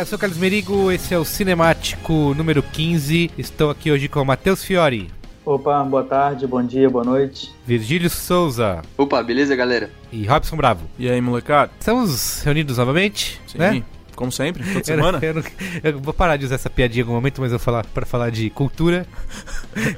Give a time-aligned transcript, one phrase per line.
[0.00, 3.30] Olá, eu sou o Carlos Merigo, esse é o Cinemático número 15.
[3.36, 5.10] Estou aqui hoje com o Matheus Fiore,
[5.44, 7.52] Opa, boa tarde, bom dia, boa noite.
[7.66, 9.90] Virgílio Souza Opa, beleza, galera?
[10.10, 10.88] e Robson Bravo.
[10.98, 11.70] E aí, molecada?
[11.78, 13.82] Estamos reunidos novamente, Sim, né?
[14.16, 15.18] como sempre, toda Eu, semana.
[15.20, 15.42] eu não-
[15.84, 18.06] eu vou parar de usar essa piadinha em algum momento, mas eu vou falar para
[18.06, 19.06] falar de cultura.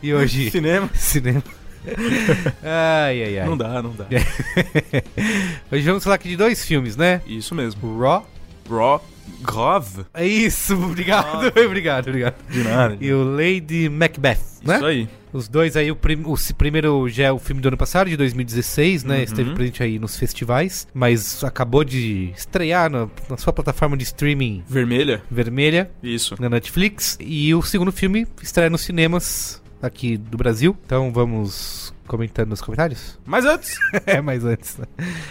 [0.03, 0.91] e hoje Cinema.
[0.95, 1.43] cinema.
[2.61, 3.47] ai, ai, ai.
[3.47, 4.07] Não dá, não dá.
[5.71, 7.21] Hoje vamos falar aqui de dois filmes, né?
[7.27, 7.99] Isso mesmo.
[8.01, 8.27] Raw.
[8.71, 9.05] Raw,
[9.41, 10.05] Grove.
[10.15, 12.35] É isso, obrigado, obrigado, obrigado.
[12.51, 12.97] De nada.
[13.01, 14.77] E o Lady Macbeth, né?
[14.77, 15.09] Isso aí.
[15.33, 18.17] Os dois aí, o, prim- o primeiro já é o filme do ano passado, de
[18.19, 19.17] 2016, né?
[19.17, 19.23] Uhum.
[19.23, 24.63] Esteve presente aí nos festivais, mas acabou de estrear na, na sua plataforma de streaming
[24.69, 25.23] Vermelha.
[25.31, 26.37] vermelha, Isso.
[26.39, 27.17] na Netflix.
[27.19, 30.77] E o segundo filme estreia nos cinemas aqui do Brasil.
[30.85, 33.19] Então vamos comentando nos comentários?
[33.25, 33.77] Mas antes.
[34.07, 34.77] é, mas antes.
[34.79, 34.85] né?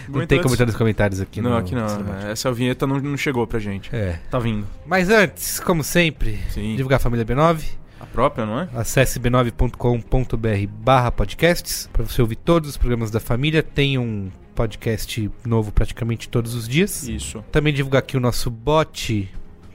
[0.07, 0.45] Não Muito tem antes.
[0.45, 1.41] comentário nos comentários aqui.
[1.41, 1.87] Não, no aqui não.
[1.87, 2.31] Cinemático.
[2.31, 3.93] Essa vinheta não, não chegou pra gente.
[3.95, 4.19] É.
[4.29, 4.65] Tá vindo.
[4.85, 6.75] Mas antes, como sempre, Sim.
[6.75, 7.63] divulgar a família B9.
[7.99, 8.67] A própria, não é?
[8.73, 13.61] Acesse b9.com.br barra podcasts para você ouvir todos os programas da família.
[13.61, 17.07] Tem um podcast novo praticamente todos os dias.
[17.07, 17.43] Isso.
[17.51, 19.29] Também divulgar aqui o nosso bot.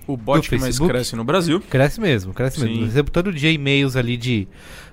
[0.06, 1.60] O bot que mais cresce no Brasil.
[1.60, 2.74] Cresce mesmo, cresce mesmo.
[2.74, 2.80] Sim.
[2.80, 4.46] Eu recebo todo dia e-mails ali de.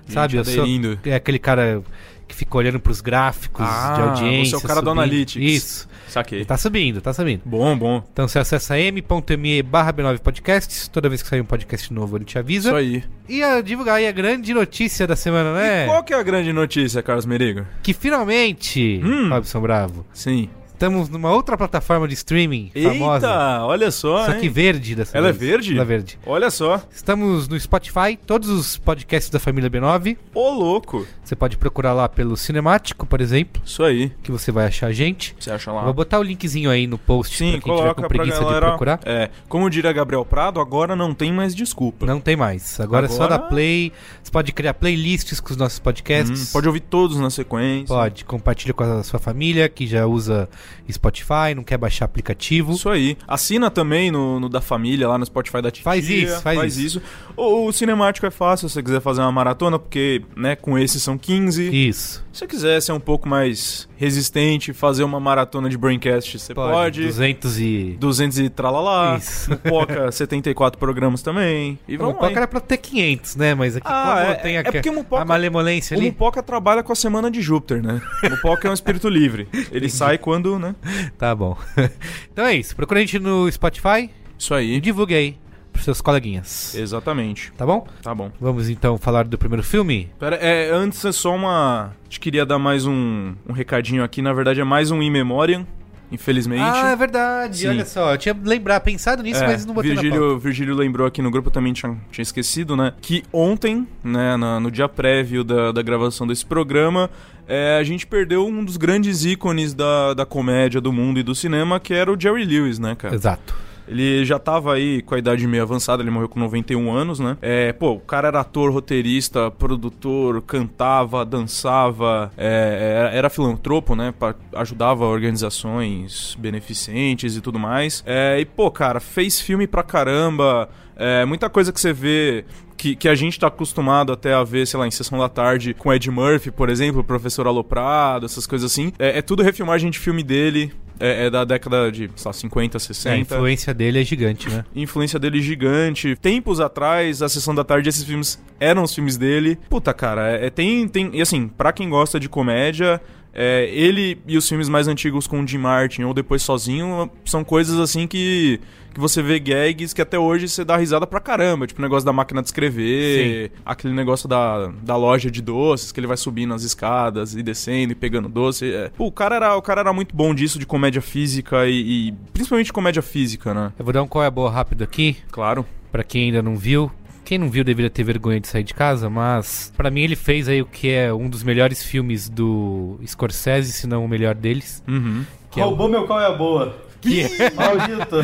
[0.08, 0.64] Sabe, eu sou,
[1.04, 1.82] é aquele cara
[2.26, 4.50] que fica olhando pros gráficos de Ah, audiência.
[4.50, 5.02] você é o cara do subindo.
[5.02, 5.42] Analytics.
[5.62, 5.88] Isso.
[6.08, 6.44] Saquei.
[6.44, 7.42] Tá subindo, tá subindo.
[7.44, 8.02] Bom, bom.
[8.12, 10.86] Então você acessa m.me barra B9 Podcasts.
[10.88, 12.68] Toda vez que sair um podcast novo, ele te avisa.
[12.68, 13.04] Isso aí.
[13.28, 15.84] E a divulgar aí a grande notícia da semana, né?
[15.84, 17.66] E qual que é a grande notícia, Carlos Merigo?
[17.82, 19.28] Que finalmente, Hum.
[19.28, 20.48] Robson Bravo, Sim.
[20.74, 23.26] Estamos numa outra plataforma de streaming famosa.
[23.26, 24.52] Eita, olha só, Só que hein?
[24.52, 25.50] verde dessa Ela é vez.
[25.50, 25.72] verde?
[25.72, 26.18] Ela é verde.
[26.26, 26.82] Olha só.
[26.92, 30.16] Estamos no Spotify, todos os podcasts da família B9.
[30.34, 31.06] Ô, louco.
[31.22, 34.12] Você pode procurar lá pelo Cinemático, por exemplo, Isso aí.
[34.22, 35.34] que você vai achar a gente.
[35.38, 35.84] Você acha Eu lá?
[35.84, 38.40] Vou botar o linkzinho aí no post Sim, pra quem tiver coloca com pra preguiça
[38.40, 38.60] galera.
[38.66, 39.00] de procurar.
[39.04, 42.04] É, como diria Gabriel Prado, agora não tem mais desculpa.
[42.04, 42.78] Não tem mais.
[42.80, 43.92] Agora, é só Agora- dar play.
[44.22, 46.48] Você pode criar playlists com os nossos podcasts.
[46.48, 47.86] Hum, pode ouvir todos na sequência.
[47.94, 50.48] Pode, compartilha com a sua família que já usa
[50.92, 52.72] Spotify, não quer baixar aplicativo.
[52.72, 53.16] Isso aí.
[53.26, 55.84] Assina também no, no da família, lá no Spotify da Titia.
[55.84, 57.02] Faz isso, faz isso.
[57.36, 61.02] O, o cinemático é fácil se você quiser fazer uma maratona, porque, né, com esses
[61.02, 61.68] são 15.
[61.88, 62.24] Isso.
[62.32, 66.72] Se você quiser ser um pouco mais resistente, fazer uma maratona de Braincast, você pode.
[66.72, 67.02] Pode.
[67.06, 67.96] 200 e...
[67.98, 69.16] 200 e tralalá.
[69.18, 69.50] Isso.
[69.50, 71.78] No Poca, 74 programas também.
[71.88, 72.20] E O vamos lá.
[72.22, 73.54] Mupoca era pra ter 500, né?
[73.54, 76.08] Mas aqui Ah, é- tem é a, porque o Mupoca- a malemolência O ali.
[76.08, 78.00] Mupoca trabalha com a semana de Júpiter, né?
[78.24, 79.48] O Mupoca é um espírito livre.
[79.70, 80.74] Ele sai quando, né?
[81.18, 81.56] Tá bom.
[82.32, 82.74] então é isso.
[82.74, 84.80] Procura a gente no Spotify Isso e aí.
[84.80, 85.38] divulgue aí
[85.72, 86.74] pros seus coleguinhas.
[86.74, 87.52] Exatamente.
[87.56, 87.86] Tá bom?
[88.02, 88.30] Tá bom.
[88.40, 90.10] Vamos então falar do primeiro filme?
[90.18, 91.86] Pera, é, antes é só uma.
[91.86, 94.22] A gente queria dar mais um, um recadinho aqui.
[94.22, 95.66] Na verdade, é mais um In Memoriam,
[96.12, 96.62] infelizmente.
[96.62, 97.58] Ah, é verdade.
[97.58, 97.68] Sim.
[97.68, 100.10] Olha só, eu tinha lembrar, pensado nisso, É, mas não botei na pauta.
[100.10, 102.92] Virgílio, Virgílio lembrou aqui no grupo, também tinha, tinha esquecido, né?
[103.00, 107.10] Que ontem, né, na- no dia prévio da, da gravação desse programa,
[107.46, 111.34] é, a gente perdeu um dos grandes ícones da, da comédia do mundo e do
[111.34, 113.14] cinema, que era o Jerry Lewis, né, cara?
[113.14, 113.54] Exato.
[113.86, 117.36] Ele já tava aí com a idade meio avançada, ele morreu com 91 anos, né?
[117.42, 124.12] É, pô, o cara era ator, roteirista, produtor, cantava, dançava, é, era, filantropo, né?
[124.18, 128.02] Pa- ajudava organizações beneficentes e tudo mais.
[128.06, 130.68] É, e, pô, cara, fez filme pra caramba.
[130.96, 132.44] É, muita coisa que você vê
[132.76, 135.74] que, que a gente tá acostumado até a ver, sei lá, em Sessão da Tarde
[135.74, 138.92] com Ed Murphy, por exemplo, o Professor Aloprado, essas coisas assim.
[138.98, 140.72] É, é tudo refilmagem de filme dele.
[141.00, 143.18] É, é da década de, sei lá, 50, É, a 60.
[143.34, 144.64] influência dele é gigante, né?
[144.76, 146.14] influência dele gigante.
[146.16, 149.58] Tempos atrás, a Sessão da Tarde, esses filmes eram os filmes dele.
[149.68, 151.10] Puta, cara, é, é- tem, tem...
[151.12, 153.00] E assim, pra quem gosta de comédia...
[153.34, 157.42] é, ele e os filmes mais antigos com o Jim Martin ou depois sozinho são
[157.42, 158.60] coisas assim que,
[158.92, 161.66] que você vê gags que até hoje você dá risada pra caramba.
[161.66, 165.98] Tipo o negócio da máquina de escrever, aquele negócio da, da loja de doces que
[166.00, 168.72] ele vai subindo as escadas e descendo e pegando doce.
[168.72, 168.90] É.
[168.96, 172.12] Pô, o cara, era, o cara era muito bom disso, de comédia física e, e
[172.32, 173.72] principalmente comédia física, né?
[173.78, 175.66] Eu vou dar um qual é boa rápido aqui, Claro.
[175.90, 176.90] pra quem ainda não viu.
[177.24, 180.48] Quem não viu deveria ter vergonha de sair de casa, mas pra mim ele fez
[180.48, 184.82] aí o que é um dos melhores filmes do Scorsese, se não o melhor deles,
[184.86, 185.24] Uhum.
[185.50, 186.76] que é o, Roubou meu qual é a boa.
[187.00, 188.16] que é, Maldito.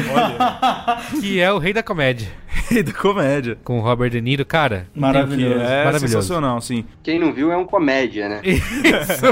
[1.20, 2.28] que é o Rei da Comédia,
[2.70, 3.56] E da comédia.
[3.64, 4.86] com o Robert De Niro, cara.
[4.94, 5.60] Maravilhoso.
[5.60, 6.08] é Maravilhoso.
[6.14, 6.84] sensacional, sim.
[7.02, 8.40] Quem não viu é um comédia, né?
[8.44, 9.24] Isso,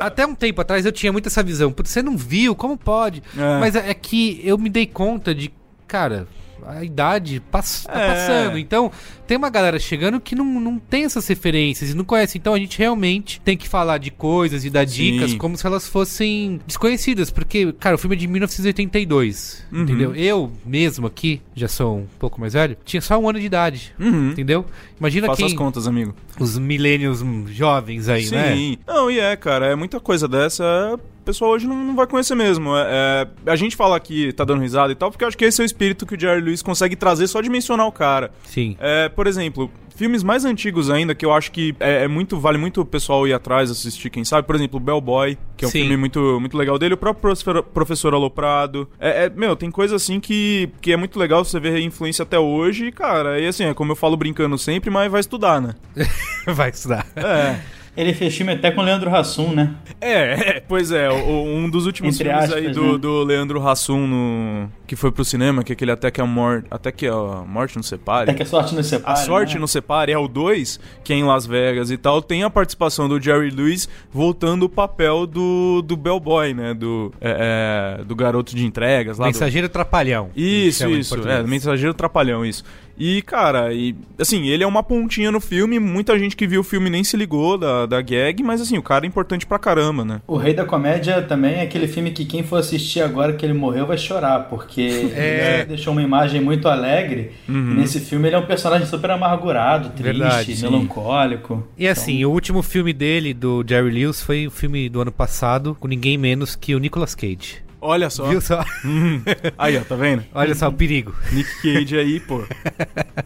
[0.00, 1.70] Até um tempo atrás eu tinha muito essa visão.
[1.72, 2.54] Putz, Você não viu?
[2.54, 3.22] Como pode?
[3.36, 3.60] É.
[3.60, 5.52] Mas é é que eu me dei conta de,
[5.86, 6.26] cara,
[6.66, 8.08] a idade pass tá É.
[8.08, 8.58] passando.
[8.58, 8.90] Então,
[9.26, 12.38] tem uma galera chegando que não, não tem essas referências e não conhece.
[12.38, 15.12] Então, a gente realmente tem que falar de coisas e dar Sim.
[15.12, 17.30] dicas como se elas fossem desconhecidas.
[17.30, 19.82] Porque, cara, o filme é de 1982, Uhum.
[19.82, 20.14] entendeu?
[20.14, 23.94] Eu mesmo aqui, já sou um pouco mais velho, tinha só um ano de idade.
[23.98, 24.30] Uhum.
[24.30, 24.64] Entendeu?
[24.98, 26.14] Imagina Faça as quem, contas, amigo.
[26.38, 28.34] os milênios jovens aí, Sim.
[28.34, 28.76] né?
[28.86, 30.98] Não, e é, cara, é muita coisa dessa.
[31.22, 32.76] O pessoal hoje não, não vai conhecer mesmo.
[32.76, 35.44] É, é, a gente fala que tá dando risada e tal, porque eu acho que
[35.44, 38.32] esse é o espírito que o Jerry Lewis consegue trazer só de mencionar o cara.
[38.42, 38.76] Sim.
[38.80, 42.58] É, por exemplo, filmes mais antigos ainda, que eu acho que é, é muito, vale
[42.58, 44.48] muito o pessoal ir atrás assistir, quem sabe.
[44.48, 45.82] Por exemplo, Bellboy, que é um Sim.
[45.82, 46.94] filme muito, muito legal dele.
[46.94, 48.88] O próprio Professor, Professor Aloprado.
[48.98, 52.24] É, é, meu, tem coisa assim que, que é muito legal você ver a influência
[52.24, 52.86] até hoje.
[52.86, 55.74] E, cara, e assim, é como eu falo brincando sempre, mas vai estudar, né?
[56.48, 57.06] Vai estudar.
[57.14, 57.60] É.
[57.94, 59.74] Ele fez filme até com o Leandro Hassum, né?
[60.00, 60.12] É,
[60.56, 62.98] é, pois é, o- um dos últimos filmes aspas, aí do, né?
[62.98, 66.66] do Leandro Hassum no, que foi pro cinema, que é aquele até que a morte,
[66.70, 67.14] até que a
[67.46, 68.22] morte nos separe.
[68.30, 69.12] Até que a sorte nos separe.
[69.12, 69.60] A sorte né?
[69.60, 73.08] não separe é o 2, que é em Las Vegas e tal, tem a participação
[73.10, 76.72] do Jerry Lewis voltando o papel do, do Bellboy, né?
[76.72, 79.26] Do, é, é, do garoto de entregas lá.
[79.26, 80.30] do- Mensageiro Trapalhão.
[80.34, 81.10] Isso, isso.
[81.14, 81.40] português.
[81.40, 82.64] É, mensageiro trapalhão, isso.
[82.98, 86.64] E, cara, e, assim, ele é uma pontinha no filme, muita gente que viu o
[86.64, 90.04] filme nem se ligou da, da gag, mas assim, o cara é importante pra caramba,
[90.04, 90.20] né?
[90.26, 93.54] O Rei da Comédia também é aquele filme que quem for assistir agora que ele
[93.54, 94.82] morreu vai chorar, porque
[95.14, 95.56] É.
[95.60, 97.32] ele deixou uma imagem muito alegre.
[97.48, 101.66] E nesse filme ele é um personagem super amargurado, triste, Verdade, melancólico.
[101.76, 105.76] E assim, o último filme dele, do Jerry Lewis, foi o filme do ano passado,
[105.78, 107.61] com ninguém menos que o Nicolas Cage.
[107.84, 108.28] Olha só.
[108.28, 108.64] Viu só?
[108.84, 109.20] Hum.
[109.58, 110.24] Aí, ó, tá vendo?
[110.32, 111.12] Olha só o perigo.
[111.32, 112.42] Nick Cage aí, pô.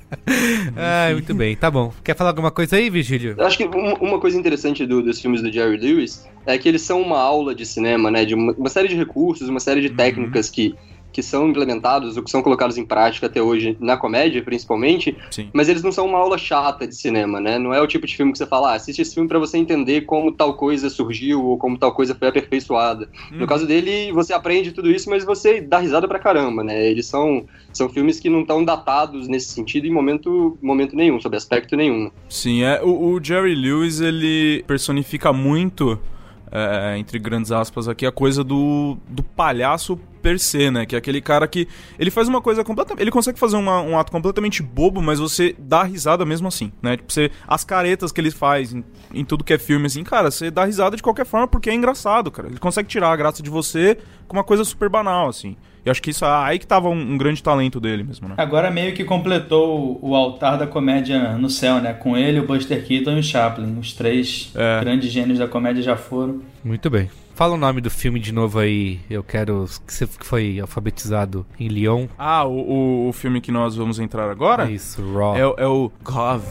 [0.76, 1.92] Ah, muito bem, tá bom.
[2.02, 3.34] Quer falar alguma coisa aí, Virgílio?
[3.38, 6.68] Eu acho que um- uma coisa interessante do- dos filmes do Jerry Lewis é que
[6.68, 8.24] eles são uma aula de cinema, né?
[8.24, 10.74] De uma, uma série de recursos, uma série de técnicas que,
[11.16, 15.48] que são implementados ou que são colocados em prática até hoje, na comédia principalmente, Sim.
[15.50, 17.58] mas eles não são uma aula chata de cinema, né?
[17.58, 19.56] Não é o tipo de filme que você fala, ah, assiste esse filme pra você
[19.56, 23.08] entender como tal coisa surgiu ou como tal coisa foi aperfeiçoada.
[23.30, 26.86] No caso dele, você aprende tudo isso, mas você dá risada pra caramba, né?
[26.86, 31.34] Eles são, são filmes que não estão datados nesse sentido em momento, momento nenhum, sob
[31.34, 32.10] aspecto nenhum.
[32.28, 32.82] Sim, é.
[32.82, 35.98] O, o Jerry Lewis, ele personifica muito
[36.50, 40.86] é, entre grandes aspas aqui, a coisa do, do palhaço per se, né?
[40.86, 41.68] Que é aquele cara que.
[41.98, 43.02] Ele faz uma coisa completamente.
[43.02, 46.96] Ele consegue fazer uma, um ato completamente bobo, mas você dá risada mesmo assim, né?
[46.96, 47.30] Tipo, você.
[47.46, 50.64] As caretas que ele faz em, em tudo que é filme, assim, cara, você dá
[50.64, 52.48] risada de qualquer forma porque é engraçado, cara.
[52.48, 55.56] Ele consegue tirar a graça de você com uma coisa super banal, assim.
[55.86, 58.34] E acho que isso aí que tava um, um, grande talento dele mesmo, né?
[58.36, 61.92] Agora meio que completou o, altar da comédia no céu, né?
[61.92, 63.78] Com ele, o Buster Keaton e o Chaplin.
[63.78, 64.80] Os três é.
[64.80, 66.42] grandes gênios da comédia já foram.
[66.64, 67.08] Muito bem.
[67.36, 68.98] Fala o nome do filme de novo aí.
[69.08, 69.64] Eu quero.
[69.86, 72.08] Que você foi alfabetizado em Lyon.
[72.18, 74.68] Ah, o, o, o filme que nós vamos entrar agora?
[74.68, 75.36] Isso, Raw.
[75.36, 76.42] É, é o Gov.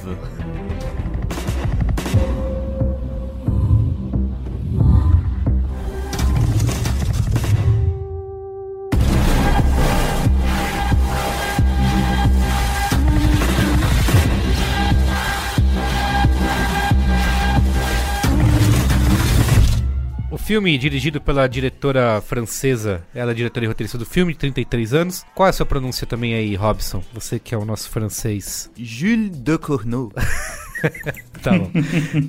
[20.45, 25.25] Filme dirigido pela diretora francesa, ela é diretora e roteirista do filme, 33 anos.
[25.33, 27.03] Qual é a sua pronúncia também aí, Robson?
[27.15, 28.69] Você que é o nosso francês.
[28.77, 30.13] Jules de Cournot.
[31.41, 31.71] tá bom.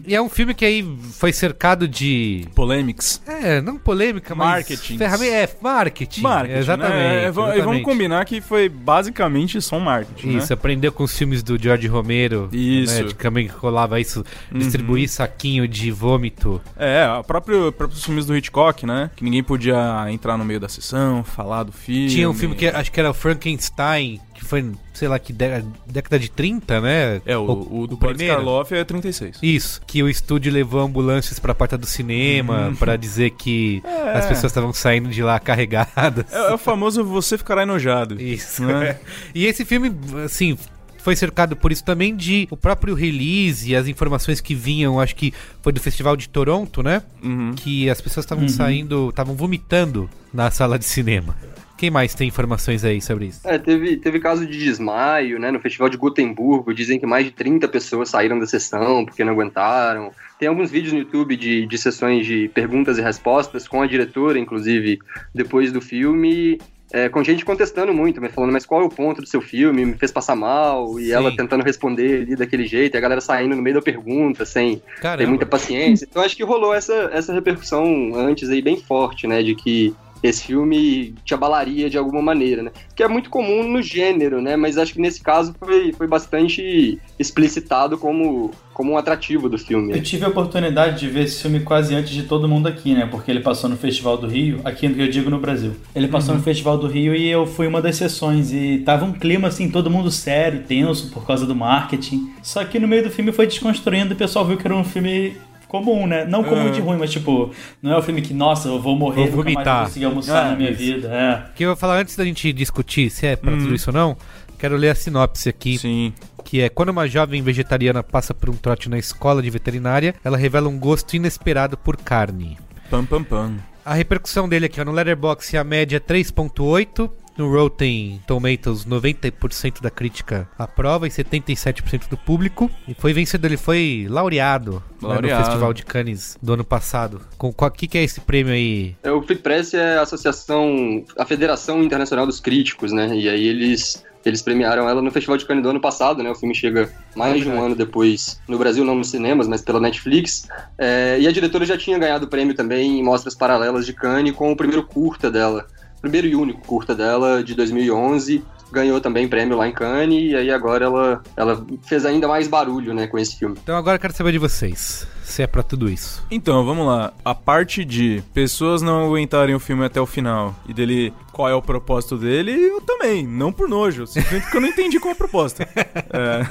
[0.06, 2.46] e é um filme que aí foi cercado de.
[2.54, 3.20] Polêmicas.
[3.26, 4.48] É, não polêmica, mas.
[4.48, 4.98] Marketing.
[4.98, 5.34] Ferramenta.
[5.34, 6.20] É, marketing.
[6.22, 6.52] Marketing.
[6.54, 6.58] Né?
[6.58, 7.24] Exatamente, né?
[7.24, 7.62] é, exatamente.
[7.62, 10.36] Vamos combinar que foi basicamente só um marketing.
[10.36, 10.54] Isso, né?
[10.54, 12.48] aprendeu com os filmes do George Romero.
[12.52, 12.94] Isso.
[12.94, 15.08] Né, de também rolava isso, distribuir uhum.
[15.08, 16.60] saquinho de vômito.
[16.76, 19.10] É, o próprio, próprios filmes do Hitchcock, né?
[19.14, 22.08] Que ninguém podia entrar no meio da sessão, falar do filme.
[22.08, 26.18] Tinha um filme que acho que era o Frankenstein, que foi, sei lá, que década
[26.18, 27.20] de 30, né?
[27.26, 29.38] É, o, o, o do Boris Karloff é 36.
[29.42, 32.76] Isso, que o estúdio levou ambulâncias pra porta do cinema uhum.
[32.76, 34.12] para dizer que é.
[34.12, 36.32] as pessoas estavam saindo de lá carregadas.
[36.32, 38.20] É, é, o famoso você ficará enojado.
[38.22, 38.62] Isso.
[38.64, 38.98] Né?
[39.34, 39.92] e esse filme,
[40.24, 40.56] assim,
[40.98, 45.16] foi cercado por isso também de o próprio release e as informações que vinham, acho
[45.16, 47.02] que foi do Festival de Toronto, né?
[47.22, 47.52] Uhum.
[47.56, 48.48] Que as pessoas estavam uhum.
[48.48, 51.34] saindo, estavam vomitando na sala de cinema.
[51.76, 53.40] Quem mais tem informações aí sobre isso?
[53.44, 55.50] É, teve, teve caso de desmaio, né?
[55.50, 59.32] No Festival de Gutemburgo, dizem que mais de 30 pessoas saíram da sessão porque não
[59.32, 60.10] aguentaram.
[60.38, 64.38] Tem alguns vídeos no YouTube de, de sessões de perguntas e respostas com a diretora,
[64.38, 64.98] inclusive,
[65.34, 66.58] depois do filme.
[66.92, 69.84] É, com gente contestando muito, mas falando, mas qual é o ponto do seu filme?
[69.84, 71.12] Me fez passar mal, e Sim.
[71.12, 74.80] ela tentando responder ali daquele jeito, e a galera saindo no meio da pergunta, sem
[75.00, 75.18] Caramba.
[75.18, 76.06] ter muita paciência.
[76.08, 79.42] Então acho que rolou essa, essa repercussão antes aí bem forte, né?
[79.42, 82.70] De que esse filme te abalaria de alguma maneira, né?
[82.94, 84.56] Que é muito comum no gênero, né?
[84.56, 89.92] Mas acho que nesse caso foi, foi bastante explicitado como, como um atrativo do filme.
[89.92, 93.06] Eu tive a oportunidade de ver esse filme quase antes de todo mundo aqui, né?
[93.06, 95.72] Porque ele passou no Festival do Rio, aqui eu digo no Brasil.
[95.94, 96.38] Ele passou uhum.
[96.38, 99.70] no Festival do Rio e eu fui uma das sessões e tava um clima assim,
[99.70, 102.30] todo mundo sério, tenso por causa do marketing.
[102.42, 104.84] Só que no meio do filme foi desconstruindo e o pessoal viu que era um
[104.84, 105.36] filme
[105.68, 106.24] comum, né?
[106.24, 107.50] Não comum de ruim, mas tipo,
[107.82, 109.58] não é o um filme que, nossa, eu vou morrer, vou vomitar.
[109.58, 110.78] nunca mais vou conseguir almoçar ah, na minha isso.
[110.78, 111.08] vida.
[111.08, 111.54] É.
[111.54, 113.58] Que eu vou falar antes da gente discutir se é pra hum.
[113.58, 114.16] tudo isso ou não,
[114.58, 115.78] quero ler a sinopse aqui.
[115.78, 116.12] Sim.
[116.44, 120.36] Que é quando uma jovem vegetariana passa por um trote na escola de veterinária, ela
[120.36, 122.56] revela um gosto inesperado por carne.
[122.88, 123.56] Pam, pam, pam.
[123.84, 129.80] A repercussão dele aqui ó, no Letterboxd, a média é 3.8, no Rotten Tomatoes, 90%
[129.80, 132.70] da crítica aprova e 77% do público.
[132.86, 135.26] E foi vencedor, ele foi laureado, laureado.
[135.26, 137.20] Né, no Festival de Cannes do ano passado.
[137.36, 138.96] Com o que, que é esse prêmio aí?
[139.02, 143.14] É, o Free Press é a associação, a Federação Internacional dos Críticos, né?
[143.16, 146.28] E aí eles eles premiaram ela no Festival de Cannes do ano passado, né?
[146.28, 149.80] O filme chega mais de um ano depois no Brasil, não nos cinemas, mas pela
[149.80, 150.48] Netflix.
[150.76, 154.34] É, e a diretora já tinha ganhado o prêmio também em mostras paralelas de Cannes
[154.34, 155.66] com o primeiro curta dela,
[156.00, 158.44] primeiro e único curta dela, de 2011.
[158.72, 162.92] Ganhou também prêmio lá em Cannes, e aí agora ela, ela fez ainda mais barulho,
[162.92, 163.56] né, com esse filme.
[163.62, 166.26] Então agora eu quero saber de vocês, se é para tudo isso.
[166.30, 167.12] Então, vamos lá.
[167.24, 171.54] A parte de pessoas não aguentarem o filme até o final, e dele qual é
[171.54, 175.12] o propósito dele, eu também, não por nojo, simplesmente porque eu não entendi qual é
[175.12, 175.68] a proposta.
[175.74, 176.46] é.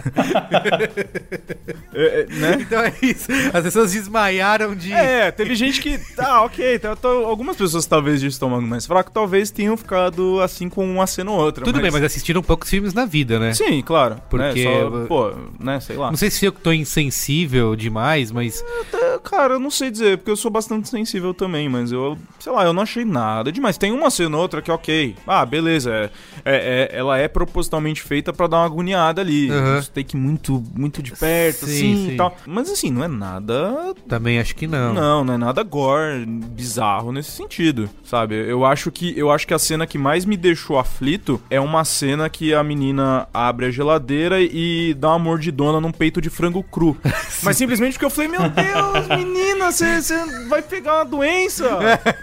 [1.92, 2.58] é, é né?
[2.62, 3.32] Então é isso.
[3.52, 4.94] As pessoas desmaiaram de.
[4.94, 5.98] É, teve gente que.
[6.16, 6.78] Tá, ok.
[6.78, 11.08] Tá, tá, algumas pessoas, talvez, de estômago mais fraco, talvez tenham ficado assim com uma
[11.08, 11.66] cena ou outra.
[11.66, 11.82] Tudo mas...
[11.82, 13.56] bem, mas assistiram poucos filmes na vida, né?
[13.56, 14.22] Sim, claro.
[14.30, 14.66] Porque.
[14.66, 14.82] Né?
[14.84, 16.12] Só, pô, né, sei lá.
[16.12, 18.64] Não sei se eu tô insensível demais, mas.
[18.94, 22.52] É, cara, eu não sei dizer, porque eu sou bastante sensível também, mas eu, sei
[22.52, 23.78] lá, eu não achei nada demais.
[23.78, 25.16] Tem uma cena ou outra que, ok.
[25.28, 25.92] Ah, beleza.
[25.94, 26.10] É,
[26.46, 29.50] é- é- ela é propositalmente feita pra dar uma agoniada ali.
[29.50, 29.80] Aham.
[29.80, 32.12] Uns take muito, muito de perto, Sim, assim sim.
[32.14, 32.36] e tal.
[32.46, 34.94] Mas assim, não é nada Também acho que não.
[34.94, 38.36] não, não é nada gore, bizarro nesse sentido, sabe?
[38.36, 41.84] Eu acho que eu acho que a cena que mais me deixou aflito é uma
[41.84, 46.62] cena que a menina abre a geladeira e dá uma mordidona num peito de frango
[46.64, 46.96] cru.
[47.44, 50.00] Mas simplesmente porque eu falei, meu Deus, menina, você
[50.48, 51.66] vai pegar uma doença.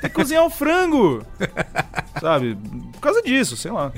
[0.01, 1.25] Tem que cozinhar o frango.
[2.21, 2.57] Sabe?
[2.93, 3.93] Por causa disso, sei lá.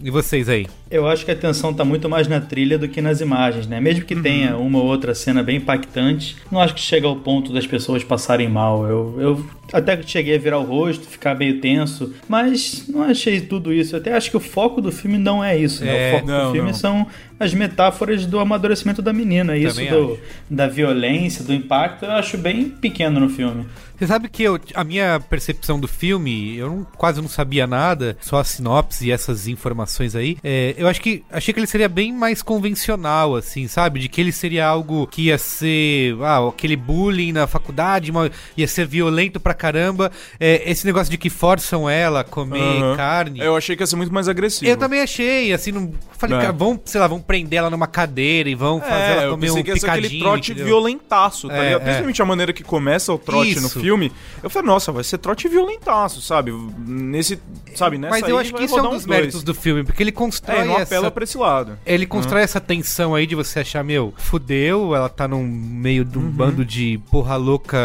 [0.00, 0.66] E vocês aí?
[0.90, 3.80] Eu acho que a atenção tá muito mais na trilha do que nas imagens, né?
[3.80, 4.22] Mesmo que Uhum.
[4.22, 8.04] tenha uma ou outra cena bem impactante, não acho que chega ao ponto das pessoas
[8.04, 8.86] passarem mal.
[8.86, 13.40] Eu, eu até que cheguei a virar o rosto, ficar meio tenso, mas não achei
[13.40, 13.96] tudo isso.
[13.96, 16.10] Eu até acho que o foco do filme não é isso, né?
[16.12, 16.78] É, O foco não, do filme não.
[16.78, 17.06] são
[17.38, 19.56] as metáforas do amadurecimento da menina.
[19.56, 23.66] Isso do, da violência, do impacto, eu acho bem pequeno no filme.
[23.98, 28.16] Você sabe que eu, a minha percepção do filme, eu não- quase não sabia nada,
[28.20, 30.36] só a sinopse e essas informações aí.
[30.44, 34.00] É, eu acho que achei que ele seria bem mais convencional, assim, sabe?
[34.00, 38.12] De que ele seria algo que ia ser ah, aquele bullying na faculdade,
[38.56, 40.10] ia ser violento pra caramba.
[40.38, 42.96] É, esse negócio de que forçam ela a comer Aham.
[42.96, 43.40] carne.
[43.40, 44.70] Eu achei que ia ser muito mais agressivo.
[44.70, 45.92] Eu também achei, assim, não.
[46.18, 46.40] Falei, É.
[46.40, 49.30] cara, vão, sei lá, vão prender ela numa cadeira e vão fazer É, ela eu
[49.32, 50.24] comer pensei um que ia ser aquele picadinho.
[50.24, 50.66] trote entendeu?
[50.66, 51.80] violentaço, tá É, ligado?
[51.80, 51.84] é.
[51.84, 53.78] Principalmente a maneira que começa o trote no Isso.
[53.86, 54.12] Filme.
[54.42, 56.52] Eu falei, nossa, vai ser trote violentaço, sabe?
[56.78, 57.40] Nesse,
[57.74, 59.18] sabe, nessa Mas eu acho que isso é um dos uns dois.
[59.20, 61.10] méritos do filme, porque ele constrói É, não apela essa...
[61.10, 61.78] pra esse lado.
[61.86, 66.18] Ele constrói essa tensão aí de você achar, meu, fudeu, ela tá num meio de
[66.18, 66.30] um Uhum.
[66.30, 67.78] bando de porra louca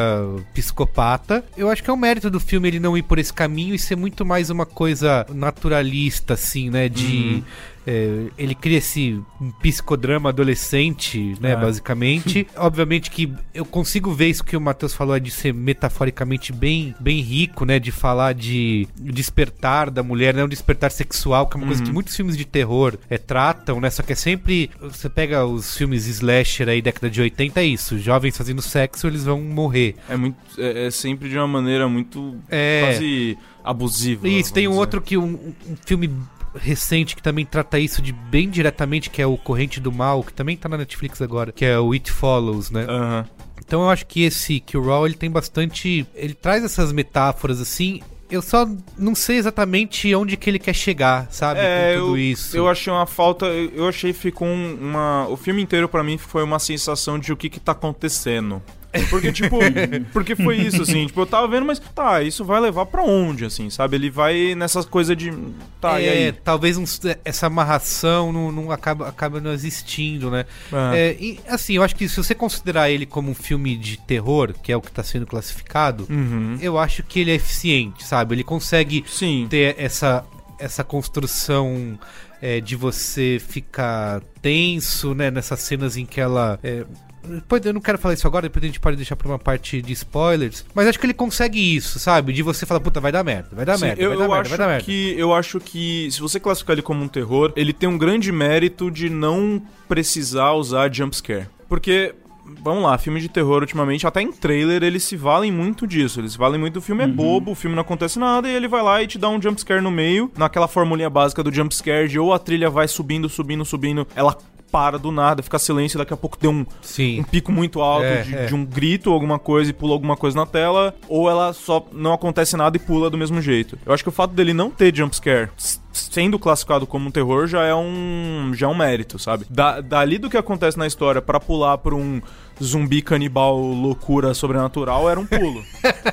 [0.53, 1.43] psicopata.
[1.55, 3.79] Eu acho que é o mérito do filme ele não ir por esse caminho e
[3.79, 6.87] ser muito mais uma coisa naturalista, assim, né?
[6.89, 7.05] De.
[7.05, 7.43] Uhum.
[7.85, 11.55] É, ele cria esse um psicodrama adolescente, né, É.
[11.55, 12.47] basicamente.
[12.55, 17.21] Obviamente que eu consigo ver isso que o Matheus falou, de ser metaforicamente bem, bem
[17.21, 21.67] rico, né, de falar de despertar da mulher, né, um despertar sexual, que é uma
[21.67, 25.45] coisa que muitos filmes de terror é, tratam, né, só que é sempre, você pega
[25.45, 29.95] os filmes slasher aí, década de 80, é isso, jovens fazendo sexo, eles vão morrer.
[30.09, 32.81] É, muito, é, é sempre de uma maneira muito É.
[32.85, 34.27] quase abusiva.
[34.27, 36.09] Isso, tem um vamos outro que um, um filme
[36.55, 40.33] recente que também trata isso de bem diretamente, que é o Corrente do Mal, que
[40.33, 42.85] também tá na Netflix agora, que é o It Follows, né?
[42.87, 43.25] Aham.
[43.65, 47.61] Então eu acho que esse que o Raw ele tem bastante, ele traz essas metáforas
[47.61, 48.01] assim.
[48.29, 48.65] Eu só
[48.97, 52.55] não sei exatamente onde que ele quer chegar, sabe, É, com tudo eu, isso.
[52.57, 53.45] eu achei uma falta.
[53.45, 55.27] Eu achei ficou um- uma.
[55.27, 58.61] O filme inteiro pra mim foi uma sensação de o que que tá acontecendo.
[59.09, 59.57] Porque, tipo,
[60.11, 63.45] porque foi isso, assim, tipo, eu tava vendo, mas tá, isso vai levar pra onde,
[63.45, 63.95] assim, sabe?
[63.95, 65.31] Ele vai nessas coisas de.
[65.79, 66.31] Tá, e é, aí?
[66.33, 70.45] talvez uns- essa amarração não, não acaba, acaba não existindo, né?
[70.93, 70.97] É.
[71.11, 74.53] É, e, assim, eu acho que se você considerar ele como um filme de terror,
[74.61, 76.57] que é o que tá sendo classificado, Uhum.
[76.61, 78.35] eu acho que ele é eficiente, sabe?
[78.35, 79.47] Ele consegue Sim.
[79.49, 80.25] ter essa,
[80.59, 81.97] essa construção
[82.41, 85.29] é, de você ficar tenso, né?
[85.31, 86.59] Nessas cenas em que ela.
[86.63, 86.83] é,
[87.23, 89.81] depois, eu não quero falar isso agora, depois a gente pode deixar pra uma parte
[89.81, 90.65] de spoilers.
[90.73, 92.33] Mas acho que ele consegue isso, sabe?
[92.33, 94.29] De você falar, puta, vai dar merda, vai dar Sim, merda, eu, vai dar eu
[94.29, 94.83] merda, acho vai dar merda.
[94.83, 98.31] que eu acho que se você classificar ele como um terror, ele tem um grande
[98.31, 101.47] mérito de não precisar usar jumpscare.
[101.69, 102.15] Porque
[102.61, 106.19] Vamos lá, filme de terror ultimamente, até em trailer, eles se valem muito disso.
[106.19, 108.67] Eles se valem muito do filme é bobo, o filme não acontece nada, e ele
[108.67, 112.19] vai lá e te dá um jumpscare no meio, naquela formulinha básica do jumpscare, de
[112.19, 114.37] ou a trilha vai subindo, subindo, subindo, ela
[114.71, 117.19] para do nada, fica silêncio, daqui a pouco deu um, Sim.
[117.19, 118.45] um pico muito alto É, de, é.
[118.45, 121.85] de um grito ou alguma coisa e pula alguma coisa na tela, ou ela só
[121.91, 123.77] não acontece nada e pula do mesmo jeito.
[123.85, 125.49] Eu acho que o fato dele não ter jumpscare,
[125.91, 129.45] sendo classificado como um terror, já é um, já é um mérito, sabe?
[129.49, 132.21] Da, dali do que acontece na história pra pular pra um
[132.63, 135.63] zumbi canibal loucura sobrenatural, era um pulo.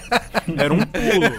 [0.57, 1.39] era um pulo.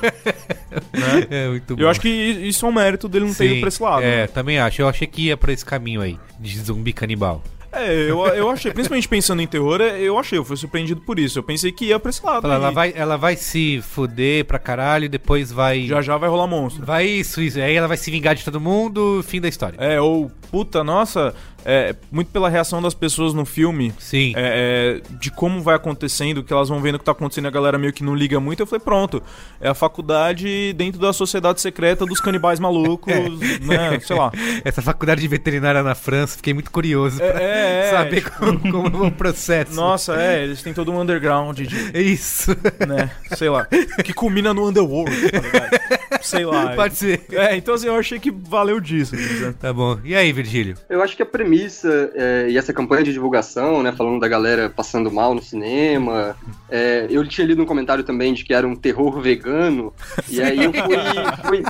[1.39, 1.45] Né?
[1.45, 1.81] É muito bom.
[1.81, 4.03] Eu acho que isso é um mérito dele não ter ido pra esse lado.
[4.03, 4.27] É, né?
[4.27, 4.81] também acho.
[4.81, 7.43] Eu achei que ia pra esse caminho aí, de zumbi canibal.
[7.71, 11.19] É, eu, eu achei, principalmente pensando em terror, é, eu achei, eu fui surpreendido por
[11.19, 11.37] isso.
[11.37, 12.41] Eu pensei que ia pra esse lado.
[12.41, 12.61] Fala, aí.
[12.61, 15.85] ela, vai, ela vai se fuder pra caralho e depois vai.
[15.85, 16.85] Já já vai rolar monstro.
[16.85, 17.59] Vai isso, isso.
[17.59, 19.77] Aí ela vai se vingar de todo mundo, fim da história.
[19.79, 21.33] É, ou, puta, nossa,
[21.65, 23.93] é, muito pela reação das pessoas no filme.
[23.99, 24.33] Sim.
[24.35, 27.47] é, é, de como vai acontecendo, que elas vão vendo o que tá acontecendo e
[27.47, 28.61] a galera meio que não liga muito.
[28.61, 29.21] Eu falei, pronto,
[29.61, 33.13] é a faculdade dentro da sociedade secreta dos canibais malucos,
[33.61, 33.99] né?
[34.01, 34.31] Sei lá.
[34.63, 38.71] Essa faculdade de veterinária na França, fiquei muito curioso pra É, é, saber tipo- como,
[38.89, 39.73] como é o processo.
[39.75, 42.51] Nossa, é, eles têm todo um underground de, Isso.
[42.87, 43.11] né?
[43.35, 43.67] Sei lá.
[44.03, 45.79] Que culmina no underworld, tá ligado?
[46.21, 46.73] Sei lá.
[46.75, 47.25] Pode ser.
[47.31, 49.15] É, então assim, eu achei que valeu disso.
[49.15, 49.99] assim, Tá bom.
[50.03, 50.75] E aí, Virgílio?
[50.89, 54.69] Eu acho que a premissa é, e essa campanha de divulgação, né, falando da galera
[54.69, 56.35] passando mal no cinema,
[56.71, 59.91] É, eu tinha lido um comentário também de que era um terror vegano,
[60.29, 60.97] e aí eu fui,
[61.43, 61.63] fui,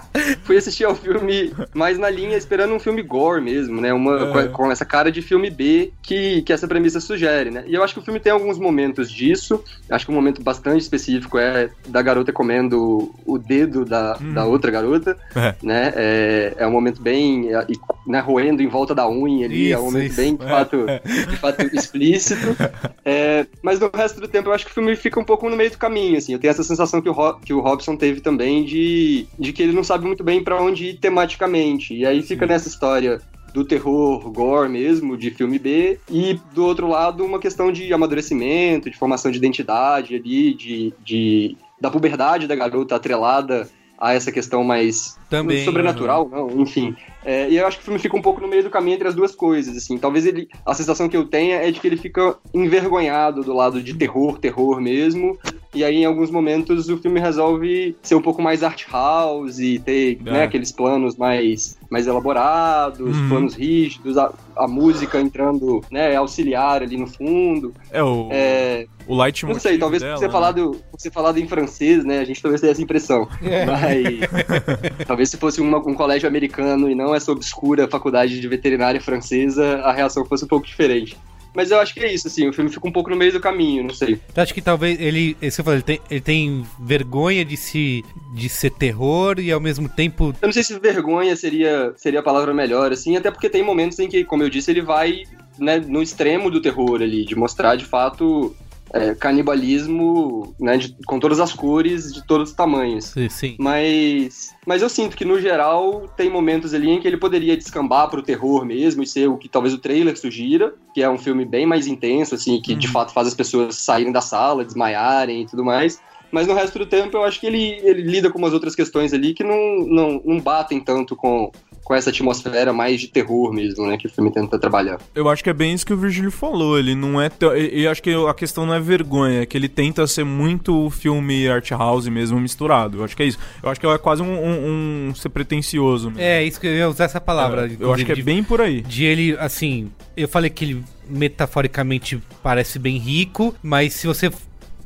[0.43, 3.93] fui, assistir ao filme mais na linha, esperando um filme gore mesmo, né?
[3.93, 4.47] Uma, é.
[4.47, 7.63] com, com, essa cara de filme B que, que essa premissa sugere, né?
[7.65, 10.81] E eu acho que o filme tem alguns momentos disso, acho que um momento bastante
[10.81, 14.33] específico é da garota comendo o dedo da, hum.
[14.33, 15.55] da outra garota, é.
[15.63, 15.93] né?
[15.95, 17.53] É, é um momento bem...
[17.55, 17.65] É,
[18.09, 20.15] né, roendo em volta da unha ali, isso, é um momento isso.
[20.15, 20.85] bem, de fato,
[21.29, 22.55] de fato explícito.
[23.03, 25.55] É, mas no resto do tempo eu acho que o filme fica um pouco no
[25.55, 26.33] meio do caminho, assim.
[26.33, 29.73] Eu tenho essa sensação que o, que o Robson teve também de, de que ele
[29.73, 31.93] não sabe muito bem para onde ir tematicamente.
[31.93, 32.51] E aí fica Sim.
[32.51, 33.21] nessa história
[33.53, 38.89] do terror gore mesmo, de filme B, e do outro lado uma questão de amadurecimento,
[38.89, 43.67] de formação de identidade ali, de, de da puberdade da garota atrelada
[43.99, 46.47] a essa questão mais Também, sobrenatural, uhum.
[46.47, 46.95] não, enfim.
[47.23, 49.07] É, e eu acho que o filme fica um pouco no meio do caminho entre
[49.07, 49.97] as duas coisas, assim.
[49.97, 53.83] Talvez ele, a sensação que eu tenha é de que ele fica envergonhado do lado
[53.83, 55.37] de terror, terror mesmo.
[55.73, 59.77] E aí, em alguns momentos, o filme resolve ser um pouco mais art house e
[59.77, 60.31] ter é.
[60.31, 63.29] né, aqueles planos mais, mais elaborados, uhum.
[63.29, 67.73] planos rígidos, a, a, música entrando, né, auxiliar ali no fundo.
[67.91, 68.29] É o.
[68.31, 70.31] É, o light Não sei, talvez dela, por, você né?
[70.31, 72.19] falado, por você falado em francês, né?
[72.19, 73.27] A gente talvez tenha essa impressão.
[73.41, 73.65] É.
[73.65, 79.01] Mas talvez se fosse uma, um colégio americano e não essa obscura faculdade de veterinária
[79.01, 81.17] francesa, a reação fosse um pouco diferente.
[81.53, 83.39] Mas eu acho que é isso, assim, o filme fica um pouco no meio do
[83.39, 84.19] caminho, não sei.
[84.35, 88.47] Eu acho que talvez ele, eu falei, ele tem, ele tem vergonha de se de
[88.47, 90.35] ser terror e ao mesmo tempo.
[90.41, 93.97] Eu não sei se vergonha seria, seria a palavra melhor, assim, até porque tem momentos
[93.99, 95.23] em que, como eu disse, ele vai
[95.57, 98.55] né, no extremo do terror ali, de mostrar de fato
[98.93, 103.05] é, canibalismo né, de, com todas as cores, de todos os tamanhos.
[103.05, 103.55] Sim, sim.
[103.59, 108.09] Mas, mas eu sinto que, no geral, tem momentos ali em que ele poderia descambar
[108.09, 111.45] pro terror mesmo e ser o que talvez o trailer sugira, que é um filme
[111.45, 112.79] bem mais intenso, assim, que uhum.
[112.79, 116.01] de fato faz as pessoas saírem da sala, desmaiarem e tudo mais.
[116.31, 119.13] Mas no resto do tempo eu acho que ele, ele lida com umas outras questões
[119.13, 121.51] ali que não, não, não batem tanto com,
[121.89, 123.97] com essa atmosfera mais de terror mesmo, né?
[123.97, 124.99] Que o filme tenta trabalhar.
[125.15, 126.77] Eu acho que é bem isso que o Virgílio falou.
[126.77, 127.31] Ele não é.
[127.71, 131.49] Eu acho que a questão não é vergonha, é que ele tenta ser muito filme
[131.49, 132.99] art house mesmo misturado.
[132.99, 133.39] Eu acho que é isso.
[133.63, 136.11] Eu acho que é quase um, um, um ser pretencioso.
[136.11, 136.21] Mesmo.
[136.21, 137.65] É, isso que eu ia usar essa palavra.
[137.65, 138.81] É, eu acho que é bem por aí.
[138.81, 139.89] De ele, assim.
[140.15, 144.29] Eu falei que ele metaforicamente parece bem rico, mas se você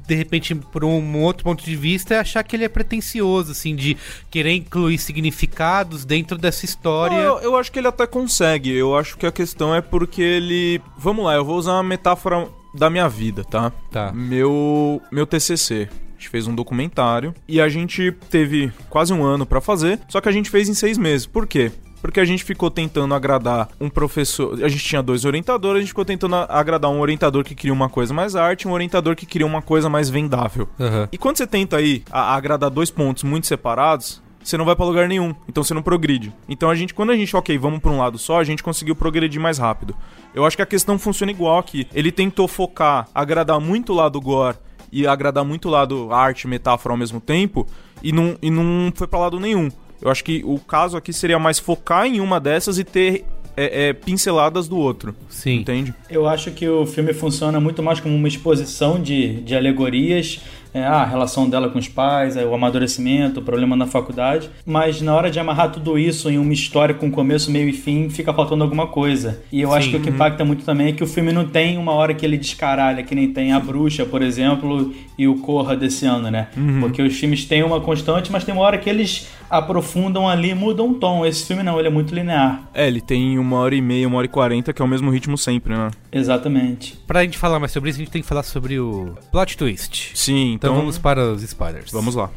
[0.05, 3.75] de repente, por um outro ponto de vista, é achar que ele é pretencioso, assim,
[3.75, 3.97] de
[4.29, 7.15] querer incluir significados dentro dessa história.
[7.15, 8.71] Não, eu, eu, acho que ele até consegue.
[8.71, 10.81] Eu acho que a questão é porque ele.
[10.97, 13.71] Vamos lá, eu vou usar uma metáfora da minha vida, tá?
[13.91, 14.11] Tá.
[14.11, 15.89] Meu, meu TCC.
[15.89, 20.21] A gente fez um documentário e a gente teve quase um ano para fazer, só
[20.21, 21.25] que a gente fez em seis meses.
[21.25, 21.69] Por quê?
[22.03, 24.61] Porque a gente ficou tentando agradar um professor.
[24.61, 27.87] A gente tinha dois orientadores, a gente ficou tentando agradar um orientador que queria uma
[27.87, 30.67] coisa mais arte e um orientador que queria uma coisa mais vendável.
[30.77, 31.07] Uhum.
[31.13, 34.75] E quando você tenta aí a, a agradar dois pontos muito separados, você não vai
[34.75, 36.33] para lugar nenhum, então você não progride.
[36.49, 38.97] Então a gente, quando a gente, ok, vamos para um lado só, a gente conseguiu
[38.97, 39.95] progredir mais rápido.
[40.35, 41.87] Eu acho que a questão funciona igual aqui.
[41.93, 44.57] Ele tentou focar, agradar muito o lado gore
[44.91, 47.65] e agradar muito o lado arte, metáfora ao mesmo tempo,
[48.03, 49.69] e não, e não foi para lado nenhum.
[50.01, 53.25] Eu acho que o caso aqui seria mais focar em uma dessas e ter
[53.55, 55.15] é, é, pinceladas do outro.
[55.29, 55.59] Sim.
[55.59, 55.93] Entende?
[56.09, 60.41] Eu acho que o filme funciona muito mais como uma exposição de, de alegorias
[60.73, 65.01] é, a relação dela com os pais, é, o amadurecimento, o problema na faculdade, mas
[65.01, 68.33] na hora de amarrar tudo isso em uma história com começo, meio e fim, fica
[68.33, 69.41] faltando alguma coisa.
[69.51, 71.45] E eu Sim, acho que o que impacta muito também é que o filme não
[71.45, 75.35] tem uma hora que ele descaralha, que nem tem A Bruxa, por exemplo, e o
[75.37, 76.47] Corra desse ano, né?
[76.55, 76.81] Uhum.
[76.81, 80.89] Porque os filmes têm uma constante, mas tem uma hora que eles aprofundam ali, mudam
[80.89, 81.25] o tom.
[81.25, 82.63] Esse filme não, ele é muito linear.
[82.73, 85.11] É, ele tem uma hora e meia, uma hora e quarenta, que é o mesmo
[85.11, 85.91] ritmo sempre, né?
[86.11, 86.97] Exatamente.
[87.05, 90.11] Pra gente falar mais sobre isso, a gente tem que falar sobre o plot twist.
[90.15, 91.91] Sim, então, então vamos para os spoilers.
[91.91, 92.29] Vamos lá.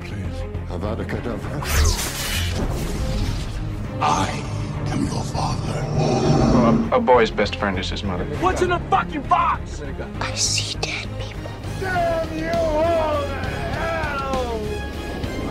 [0.00, 1.58] Please, Avada Kedavra.
[3.98, 4.28] I
[4.92, 5.82] am your father.
[5.96, 8.26] Well, a, a, boy's best friend is his mother.
[8.42, 9.80] What's in the fucking box?
[10.20, 11.50] I see dead people.
[11.80, 13.40] Damn you all to
[13.78, 14.60] hell!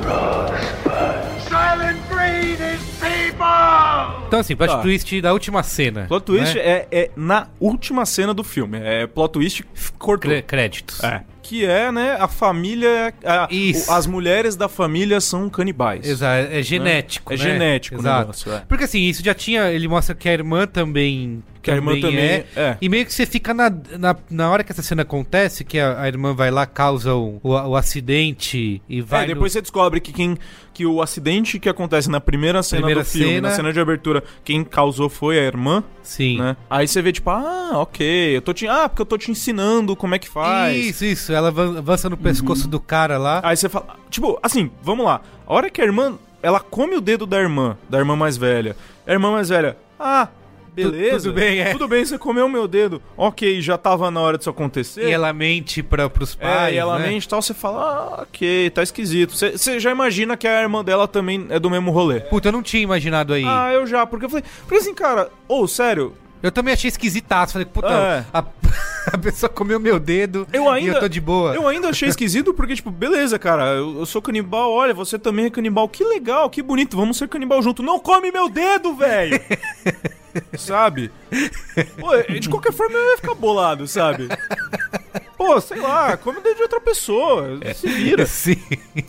[0.03, 1.41] Rosebud.
[1.49, 4.27] Silent Breed is people!
[4.27, 4.81] Então, assim, plot tá.
[4.84, 6.05] twist da última cena.
[6.07, 6.62] Plot twist né?
[6.62, 8.77] é, é, na última cena do filme.
[8.79, 9.65] É plot twist
[9.97, 10.31] cortou.
[10.43, 11.03] Créditos.
[11.03, 13.13] É que é, né, a família.
[13.23, 16.08] A, o, as mulheres da família são canibais.
[16.08, 17.34] Exato, é genético.
[17.34, 17.36] Né?
[17.36, 17.51] É né?
[17.51, 18.19] genético Exato.
[18.19, 18.54] negócio.
[18.54, 18.63] É.
[18.67, 19.71] Porque assim, isso já tinha.
[19.71, 22.45] Ele mostra que a irmã também Que a irmã também é.
[22.56, 22.78] é.
[22.82, 23.69] E meio que você fica na,
[24.00, 27.39] na, na hora que essa cena acontece, que a, a irmã vai lá, causa o,
[27.43, 29.24] o, o acidente e vai.
[29.24, 30.38] É, depois você descobre que quem
[30.74, 33.50] que o acidente que acontece na primeira cena Primeira do filme, cena.
[33.50, 36.38] na cena de abertura, quem causou foi a irmã, Sim.
[36.39, 36.56] né?
[36.69, 38.06] Aí você vê tipo, ah, OK,
[38.38, 40.76] eu tô te, ah, porque eu tô te ensinando como é que faz.
[40.78, 41.34] Isso, isso.
[41.34, 43.41] Ela avan- avança no pescoço do cara lá.
[43.43, 45.21] Aí você fala, tipo, assim, vamos lá.
[45.45, 48.76] A hora que a irmã, ela come o dedo da irmã, da irmã mais velha.
[49.06, 50.30] A irmã mais velha, ah,
[50.73, 51.17] beleza.
[51.29, 51.71] tudo bem, é.
[51.71, 53.01] Tudo bem, você comeu meu dedo.
[53.17, 55.07] OK, já tava na hora disso acontecer.
[55.07, 56.71] E ela mente pra, pros pais.
[56.71, 57.07] É, e ela né?
[57.10, 59.36] mente e tal, você fala, ah, ok, tá esquisito.
[59.36, 62.19] Você- Você já imagina que a irmã dela também é do mesmo rolê.
[62.21, 63.43] Puta, eu não tinha imaginado aí.
[63.45, 67.54] Ah, eu já, porque eu falei, porque assim, cara, ou sério, Eu também achei esquisitaço.
[67.54, 68.25] Falei, puta, É.
[68.34, 68.43] a,
[69.13, 70.91] a pessoa comeu meu dedo eu ainda.
[70.91, 71.54] e eu tô de boa.
[71.54, 75.45] Eu ainda achei esquisito porque, tipo, beleza, cara, eu, eu sou canibal, olha, você também
[75.45, 77.84] é canibal, que legal, que bonito, vamos ser canibal junto.
[77.84, 79.39] Não come meu dedo, velho!
[80.58, 81.12] sabe?
[81.99, 84.30] Pô, de qualquer forma eu ia ficar bolado, sabe?
[85.43, 88.25] Pô, sei lá, come de outra pessoa, se vira.
[88.30, 88.62] Sim.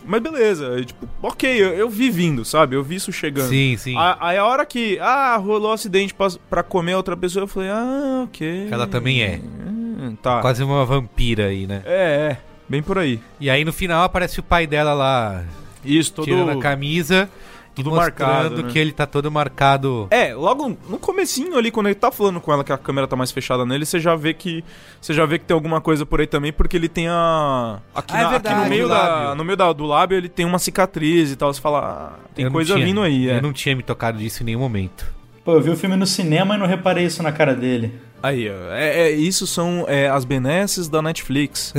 [0.04, 2.74] Mas beleza, tipo, ok, eu, eu vi vindo, sabe?
[2.74, 3.48] Eu vi isso chegando.
[3.50, 3.94] Sim, sim.
[3.98, 7.46] A- Aí a hora que, ah, rolou um acidente pra, pra comer outra pessoa, eu
[7.48, 8.68] falei, ah, ok.
[8.70, 9.40] Ela também é.
[9.44, 10.40] Hum, tá.
[10.40, 11.82] Quase uma vampira aí, né?
[11.84, 13.20] É, é, bem por aí.
[13.38, 15.44] E aí no final aparece o pai dela lá
[15.84, 16.24] Isso, todo...
[16.24, 17.28] tirando a camisa
[17.74, 18.70] tudo marcado, né?
[18.70, 20.06] que ele tá todo marcado.
[20.10, 23.16] É, logo no comecinho ali, quando ele tá falando com ela que a câmera tá
[23.16, 24.62] mais fechada nele, você já vê que
[25.00, 28.14] você já vê que tem alguma coisa por aí também, porque ele tem a aqui,
[28.14, 30.44] Ah, é na- aqui verdade, no meio da no meio da- do lábio ele tem
[30.44, 33.38] uma cicatriz e tal, você fala, ah, tem Eu coisa tinha- vindo aí, é.
[33.38, 35.06] Eu não tinha me tocado disso em nenhum momento.
[35.44, 37.92] Pô, eu vi o filme no cinema e não reparei isso na cara dele.
[38.22, 41.74] Aí, ó, é, é- isso são é, as benesses da Netflix,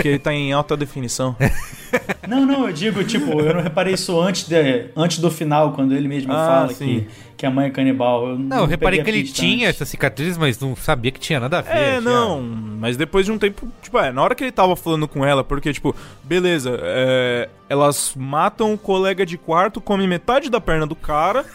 [0.00, 1.34] que ele tá em alta definição.
[2.28, 5.94] Não, não, eu digo, tipo, eu não reparei isso antes, de, antes do final, quando
[5.94, 7.06] ele mesmo Ah, fala sim.
[7.06, 7.08] que,
[7.38, 8.28] que a mãe é canibal.
[8.28, 9.76] Eu Não, eu reparei que ele tinha antes.
[9.76, 11.70] essas cicatrizes, mas não sabia que tinha nada a ver.
[11.74, 12.00] É, já.
[12.02, 15.24] não, mas depois de um tempo, tipo, é, na hora que ele tava falando com
[15.24, 20.86] ela, porque, tipo, beleza, é, elas matam o colega de quarto, comem metade da perna
[20.86, 21.46] do cara,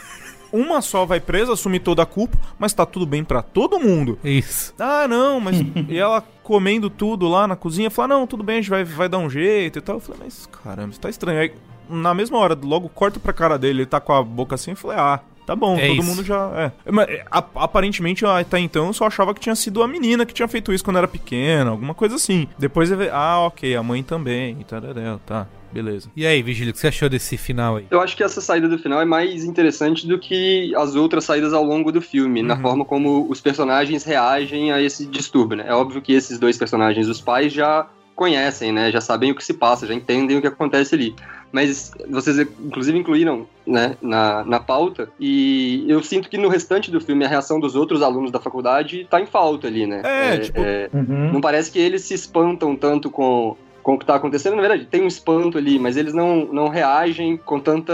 [0.54, 4.20] uma só vai presa, assume toda a culpa, mas tá tudo bem pra todo mundo.
[4.24, 4.74] Isso.
[4.78, 5.58] Ah, não, mas.
[5.90, 9.10] e ela comendo tudo lá na cozinha, fala, não, tudo bem, a gente vai, vai
[9.10, 9.96] dar um jeito e tal.
[9.96, 11.40] Eu falei, mas caramba, isso tá estranho.
[11.40, 11.52] Aí,
[11.90, 14.78] na mesma hora, logo corto pra cara dele, ele tá com a boca assim, eu
[14.78, 15.20] falei, ah.
[15.46, 16.04] Tá bom, É todo isso.
[16.10, 16.72] mundo já.
[16.86, 16.92] É.
[16.92, 20.34] Mas, é, a- aparentemente, até então, eu só achava que tinha sido a menina que
[20.34, 22.48] tinha feito isso quando era pequena, alguma coisa assim.
[22.58, 26.10] Depois eu vi, ah, ok, a mãe também, e tararel, tá, beleza.
[26.16, 27.86] E aí, Vigílio, o que você achou desse final aí?
[27.92, 31.54] Eu acho que essa saída do final é mais interessante do que as outras saídas
[31.54, 35.66] ao longo do filme, na forma como os personagens reagem a esse distúrbio, né?
[35.68, 38.92] É óbvio que esses dois personagens, os pais, já conhecem, né?
[38.92, 41.16] Já sabem o que se passa, já entendem o que acontece ali.
[41.52, 47.00] Mas vocês, inclusive, incluíram né, na, na pauta, e eu sinto que no restante do
[47.00, 50.02] filme a reação dos outros alunos da faculdade tá em falta ali, né?
[50.04, 50.62] É, tipo-
[50.94, 51.34] Uhum.
[51.34, 54.56] Não parece que eles se espantam tanto com, com o que tá acontecendo.
[54.56, 57.94] Na verdade, tem um espanto ali, mas eles não, não reagem com tanta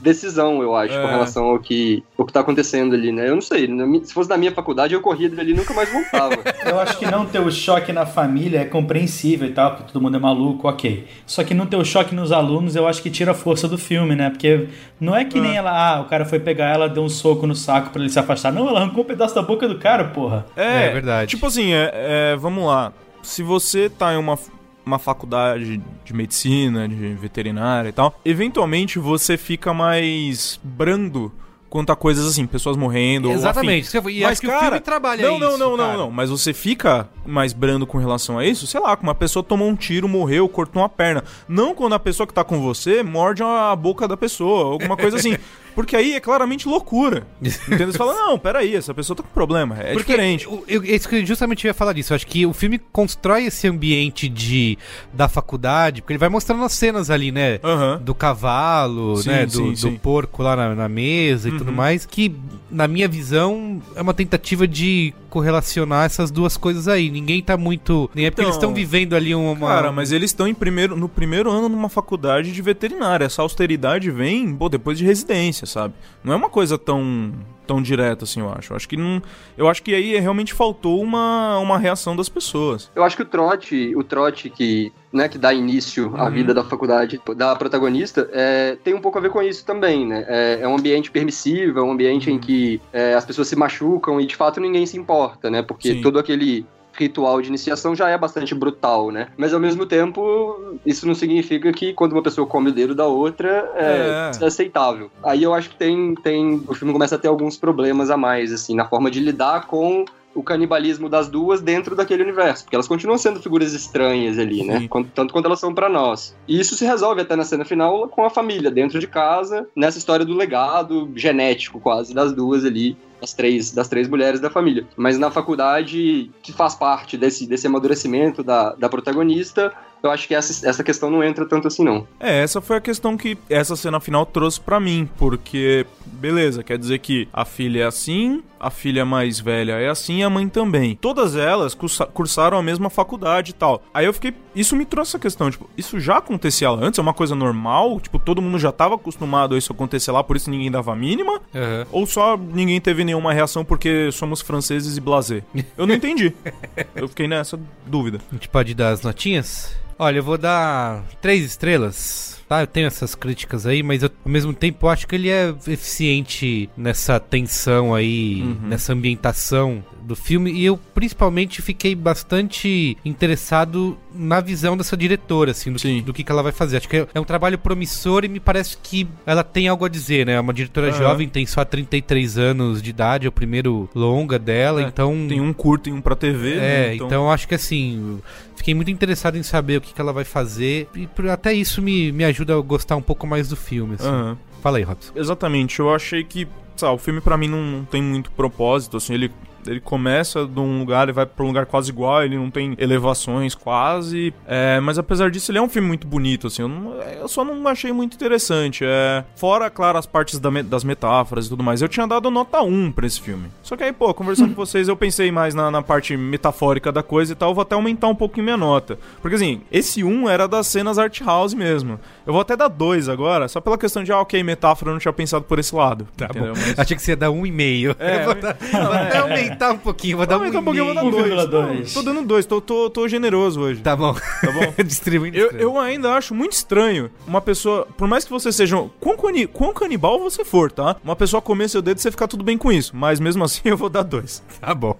[0.00, 1.00] decisão, eu acho, É.
[1.00, 3.28] com relação ao que, o que tá acontecendo ali, né?
[3.28, 3.66] Eu não sei.
[3.66, 6.34] na se fosse da minha faculdade, eu corria dali e nunca mais voltava.
[6.64, 10.02] Eu acho que não ter o choque na família é compreensível e tal, porque todo
[10.02, 11.06] mundo é maluco, ok.
[11.26, 13.78] Só que não ter o choque nos alunos, eu acho que tira a força do
[13.78, 14.30] filme, né?
[14.30, 14.68] Porque
[15.00, 17.54] não é que nem ela, ah, o cara foi pegar ela, deu um soco no
[17.54, 18.52] saco pra ele se afastar.
[18.52, 20.44] Não, ela arrancou um pedaço da boca do cara, porra.
[20.56, 21.30] É, É verdade.
[21.30, 22.92] Tipo assim, é, é, vamos lá.
[23.22, 24.38] Se você tá em uma,
[24.84, 31.32] uma faculdade de medicina, de veterinária e tal, eventualmente você fica mais brando
[31.74, 33.28] quanto a coisas assim, pessoas morrendo.
[33.28, 33.98] ou Exatamente.
[33.98, 34.10] afim.
[34.10, 35.98] E acho que o filme trabalha não, não, isso, não, não, cara.
[35.98, 36.10] não.
[36.10, 39.66] Mas você fica mais brando com relação a isso, sei lá, com uma pessoa tomou
[39.66, 41.24] um tiro, morreu, cortou uma perna.
[41.48, 45.16] Não quando a pessoa que tá com você morde a boca da pessoa, alguma coisa
[45.16, 45.36] assim.
[45.74, 47.26] Porque aí é claramente loucura.
[47.42, 47.90] Entendeu?
[47.90, 49.76] Você fala, não, peraí, essa pessoa tá com problema.
[49.78, 50.46] É Porque diferente.
[50.68, 52.12] Eu, isso que eu justamente ia falar disso.
[52.12, 54.78] Eu acho que o filme constrói esse ambiente de
[55.12, 57.58] da faculdade, porque ele vai mostrando as cenas ali, né?
[57.62, 58.00] Aham.
[58.02, 59.46] Do cavalo, Sim, né?
[59.46, 62.06] Do, sim, do porco lá na, na mesa e tudo mais.
[62.06, 62.34] Que,
[62.70, 67.10] na minha visão, é uma tentativa de correlacionar essas duas coisas aí.
[67.10, 68.08] Ninguém tá muito.
[68.14, 69.66] Nem é porque eles Então, estão vivendo ali uma.
[69.66, 73.24] Cara, mas eles estão em primeiro, no primeiro ano numa faculdade de veterinária.
[73.24, 75.92] Essa austeridade vem, pô, depois de residência, sabe?
[76.22, 77.32] Não é uma coisa tão
[77.66, 78.72] tão direta assim, eu acho.
[78.72, 79.20] Eu acho que não,
[79.56, 82.90] eu acho que aí realmente faltou uma, uma reação das pessoas.
[82.94, 86.30] Eu acho que o trote, o trote que, né, que dá início à Uhum.
[86.30, 90.24] vida da faculdade da protagonista, é, tem um pouco a ver com isso também, né?
[90.28, 92.36] É, é um ambiente permissivo, é um ambiente Uhum.
[92.36, 95.62] em que é, as pessoas se machucam e de fato ninguém se importa, né?
[95.62, 96.00] Porque Sim.
[96.02, 99.28] todo aquele ritual de iniciação já é bastante brutal, né?
[99.36, 103.06] Mas ao mesmo tempo, isso não significa que quando uma pessoa come o dedo da
[103.06, 104.44] outra é, é.
[104.44, 105.10] é aceitável.
[105.22, 106.62] Aí eu acho que tem, tem.
[106.68, 110.04] O filme começa a ter alguns problemas a mais, assim, na forma de lidar com
[110.34, 114.88] o canibalismo das duas dentro daquele universo, porque elas continuam sendo figuras estranhas ali, né?
[115.14, 116.34] Tanto quanto elas são para nós.
[116.48, 119.98] E isso se resolve até na cena final com a família dentro de casa, nessa
[119.98, 124.86] história do legado genético quase das duas ali das três, das três mulheres da família.
[124.96, 129.72] Mas na faculdade, que faz parte desse, desse amadurecimento da, da protagonista,
[130.04, 132.06] eu acho que essa, essa questão não entra tanto assim, não.
[132.20, 136.76] É, essa foi a questão que essa cena final trouxe para mim, porque, beleza, quer
[136.76, 140.48] dizer que a filha é assim, a filha mais velha é assim e a mãe
[140.48, 140.94] também.
[140.94, 141.74] Todas elas
[142.12, 143.82] cursaram a mesma faculdade e tal.
[143.92, 144.34] Aí eu fiquei.
[144.54, 146.98] Isso me trouxe essa questão, tipo, isso já acontecia lá antes?
[146.98, 147.98] É uma coisa normal?
[148.00, 150.96] Tipo, todo mundo já tava acostumado a isso acontecer lá, por isso ninguém dava a
[150.96, 151.32] mínima?
[151.32, 151.86] Uhum.
[151.90, 155.42] Ou só ninguém teve nenhuma reação porque somos franceses e blasé?
[155.76, 156.32] Eu não entendi.
[156.94, 158.20] eu fiquei nessa dúvida.
[158.30, 159.76] A gente pode dar as notinhas?
[159.98, 162.34] Olha, eu vou dar três estrelas.
[162.48, 165.30] Tá, eu tenho essas críticas aí, mas eu, ao mesmo tempo eu acho que ele
[165.30, 168.68] é eficiente nessa tensão aí, uhum.
[168.68, 175.72] nessa ambientação do filme e eu principalmente fiquei bastante interessado na visão dessa diretora, assim,
[175.72, 176.76] do, que, do que, ela vai fazer.
[176.76, 179.88] Acho que é, é, um trabalho promissor e me parece que ela tem algo a
[179.88, 180.34] dizer, né?
[180.34, 180.98] É uma diretora uhum.
[180.98, 185.26] jovem, tem só 33 anos de idade, é o primeiro longa dela, é, então...
[185.28, 186.94] Tem um curto e um pra TV, É, né?
[186.94, 187.06] então...
[187.06, 188.20] então acho que assim,
[188.54, 192.12] fiquei muito interessado em saber o que, que ela vai fazer e até isso me,
[192.12, 194.08] me ajuda a gostar um pouco mais do filme, assim.
[194.08, 194.36] Uhum.
[194.62, 195.12] Fala aí, Robson.
[195.14, 199.14] Exatamente, eu achei que, sabe, o filme para mim não, não tem muito propósito, assim,
[199.14, 199.30] ele
[199.66, 202.74] ele começa de um lugar e vai para um lugar quase igual, ele não tem
[202.78, 204.32] elevações quase.
[204.46, 206.62] É, mas apesar disso, ele é um filme muito bonito, assim.
[206.62, 208.84] Eu, não, eu só não achei muito interessante.
[208.84, 211.82] É, fora, claro, as partes da, das metáforas e tudo mais.
[211.82, 213.48] Eu tinha dado nota 1 pra esse filme.
[213.62, 217.02] Só que aí, pô, conversando com vocês, eu pensei mais na, na, parte metafórica da
[217.02, 217.50] coisa e tal.
[217.50, 218.98] Eu vou até aumentar um pouco minha nota.
[219.20, 221.98] Porque assim, esse 1 era das cenas art house mesmo.
[222.26, 225.00] Eu vou até dar 2 agora, só pela questão de, ah, ok, metáfora, eu não
[225.00, 226.06] tinha pensado por esse lado.
[226.16, 226.54] Tá entendeu?
[226.54, 226.60] bom.
[226.60, 226.78] Mas...
[226.78, 227.96] Achei que você ia dar 1,5.
[227.98, 229.22] É, eu vou, dar, não, vou até é,
[229.54, 231.50] aumentar aumentar um pouquinho, vou dar um, um pouquinho, vou dar dois.
[231.50, 231.94] dois.
[231.94, 233.80] Tô dando dois, tô, tô, tô generoso hoje.
[233.80, 234.14] Tá bom.
[234.14, 234.74] Tá bom?
[234.84, 235.36] Distribuindo.
[235.36, 238.74] Eu, eu ainda acho muito estranho uma pessoa, por mais que você seja.
[239.00, 240.96] Quão, cani, quão canibal você for, tá?
[241.04, 242.94] Uma pessoa comer seu dedo e você ficar tudo bem com isso.
[242.94, 244.42] Mas mesmo assim eu vou dar dois.
[244.60, 244.98] Tá bom.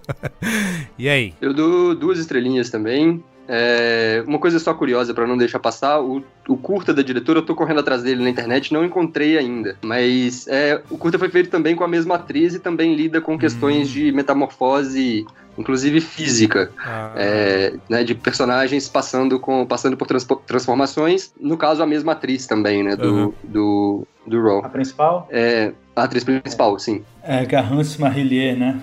[0.98, 1.34] e aí?
[1.40, 3.22] Eu dou duas estrelinhas também.
[3.48, 7.44] É, uma coisa só curiosa para não deixar passar, o, o, curta da diretora, eu
[7.44, 9.76] tô correndo atrás dele na internet, não encontrei ainda.
[9.82, 13.38] Mas é, o curta foi feito também com a mesma atriz e também lida com
[13.38, 13.92] questões hum.
[13.92, 15.26] de metamorfose,
[15.58, 17.12] inclusive física, ah.
[17.16, 21.32] é, né, de personagens passando, com, passando por trans, transformações.
[21.38, 23.32] No caso, a mesma atriz também, né, do, uhum.
[23.42, 24.64] do, do Raw.
[24.64, 25.28] A principal?
[25.30, 27.04] É, a atriz principal, sim.
[27.22, 28.80] É Garance Marillier, né?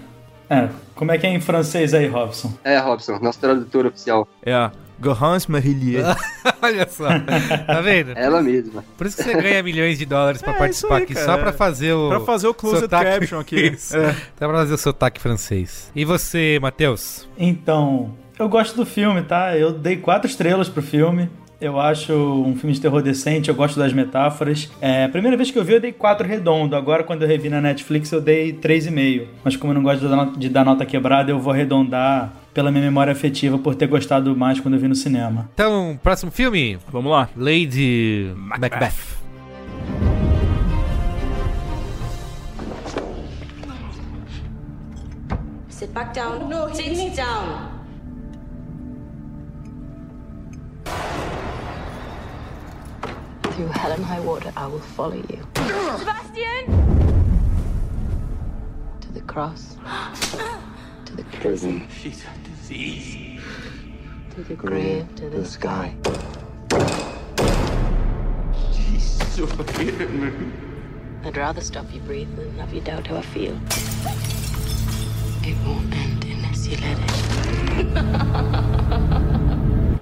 [0.52, 2.52] É, como é que é em francês aí, Robson?
[2.62, 4.28] É, Robson, nosso tradutor oficial.
[4.44, 6.04] É a Garance Marillier.
[6.62, 7.08] Olha só,
[7.66, 8.12] tá vendo?
[8.18, 8.84] Ela mesma.
[8.98, 11.26] Por isso que você ganha milhões de dólares pra é, participar aí, aqui, cara.
[11.26, 12.10] só pra fazer o...
[12.10, 13.12] Pra fazer o closed sotaque...
[13.12, 13.68] caption aqui.
[13.68, 13.96] Isso.
[13.96, 14.14] É.
[14.38, 15.90] Só pra fazer o sotaque francês.
[15.96, 17.30] E você, Matheus?
[17.38, 19.58] Então, eu gosto do filme, tá?
[19.58, 21.30] Eu dei quatro estrelas pro filme.
[21.62, 24.68] Eu acho um filme de terror decente, eu gosto das metáforas.
[24.82, 26.76] É, a primeira vez que eu vi, eu dei 4 redondo.
[26.76, 29.28] Agora, quando eu revi na Netflix, eu dei 3,5.
[29.44, 33.14] Mas como eu não gosto de dar nota quebrada, eu vou arredondar pela minha memória
[33.14, 35.52] afetiva por ter gostado mais quando eu vi no cinema.
[35.54, 36.80] Então, próximo filme?
[36.92, 37.30] Vamos lá.
[37.38, 38.70] Lady Macbeth.
[38.72, 39.22] Macbeth.
[45.70, 46.50] Sit back down.
[46.50, 47.71] No, sit down.
[53.62, 55.48] Through hell and high water, I will follow you.
[55.56, 56.66] Sebastian!
[59.02, 59.78] To the cross.
[61.06, 61.88] to the prison.
[62.02, 63.40] She's a disease.
[64.32, 65.94] To the grave, to the, the sky.
[68.74, 69.40] Jesus,
[71.24, 73.56] I'd rather stop you breathing than have you doubt how I feel.
[75.44, 76.98] It won't end unless you let
[78.58, 78.78] it.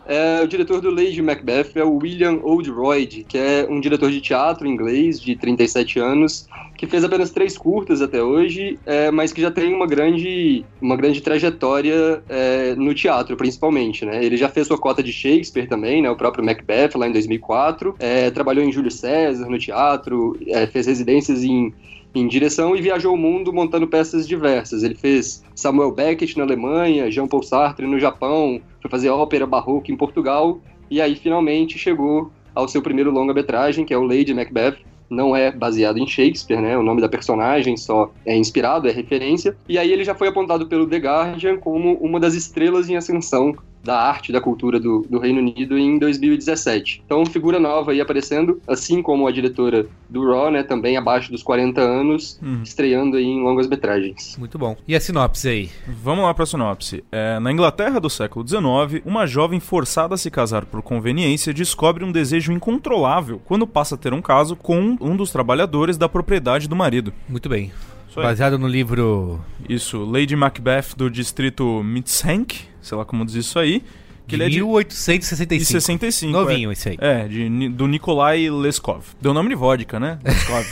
[0.10, 4.20] É, o diretor do Lady Macbeth é o William Oldroyd, que é um diretor de
[4.20, 9.40] teatro inglês de 37 anos, que fez apenas três curtas até hoje, é, mas que
[9.40, 14.04] já tem uma grande, uma grande trajetória é, no teatro, principalmente.
[14.04, 14.26] Né?
[14.26, 16.10] Ele já fez sua cota de Shakespeare também, né?
[16.10, 17.96] o próprio Macbeth, lá em 2004.
[18.00, 21.72] É, trabalhou em Júlio César no teatro, é, fez residências em
[22.14, 24.84] em direção e viajou o mundo montando peças diversas.
[24.84, 29.92] Ele fez Samuel Beckett na Alemanha, Jean Paul Sartre no Japão, foi fazer ópera barroca
[29.92, 34.78] em Portugal e aí finalmente chegou ao seu primeiro longa-metragem, que é o Lady Macbeth,
[35.10, 36.78] não é baseado em Shakespeare, né?
[36.78, 39.56] O nome da personagem só é inspirado, é referência.
[39.68, 43.56] E aí ele já foi apontado pelo The Guardian como uma das estrelas em ascensão
[43.84, 47.02] da arte, da cultura do, do, Reino Unido em 2017.
[47.06, 51.44] Então, figura nova aí aparecendo, assim como a diretora do Raw, né, também abaixo dos
[51.44, 52.62] 40 anos, uhum.
[52.64, 54.36] estreando aí em longas metragens.
[54.38, 54.76] Muito bom.
[54.88, 55.70] E a sinopse aí?
[55.88, 57.04] Vamos lá para a sinopse.
[57.12, 62.04] É, na Inglaterra do século XIX, uma jovem forçada a se casar por conveniência descobre
[62.04, 66.68] um desejo incontrolável quando passa a ter um caso com um dos trabalhadores da propriedade
[66.68, 67.14] do marido.
[67.28, 67.72] Muito bem.
[68.16, 69.40] Baseado no livro.
[69.68, 73.84] Isso, Lady Macbeth do distrito Mitsank, sei lá como diz isso aí.
[74.28, 75.72] Que de ele é de 1865.
[75.72, 76.74] 65, Novinho é.
[76.74, 76.98] esse aí.
[77.00, 79.04] É, de, do Nikolai Leskov.
[79.20, 80.20] Deu nome de vodka, né?
[80.24, 80.66] Leskov.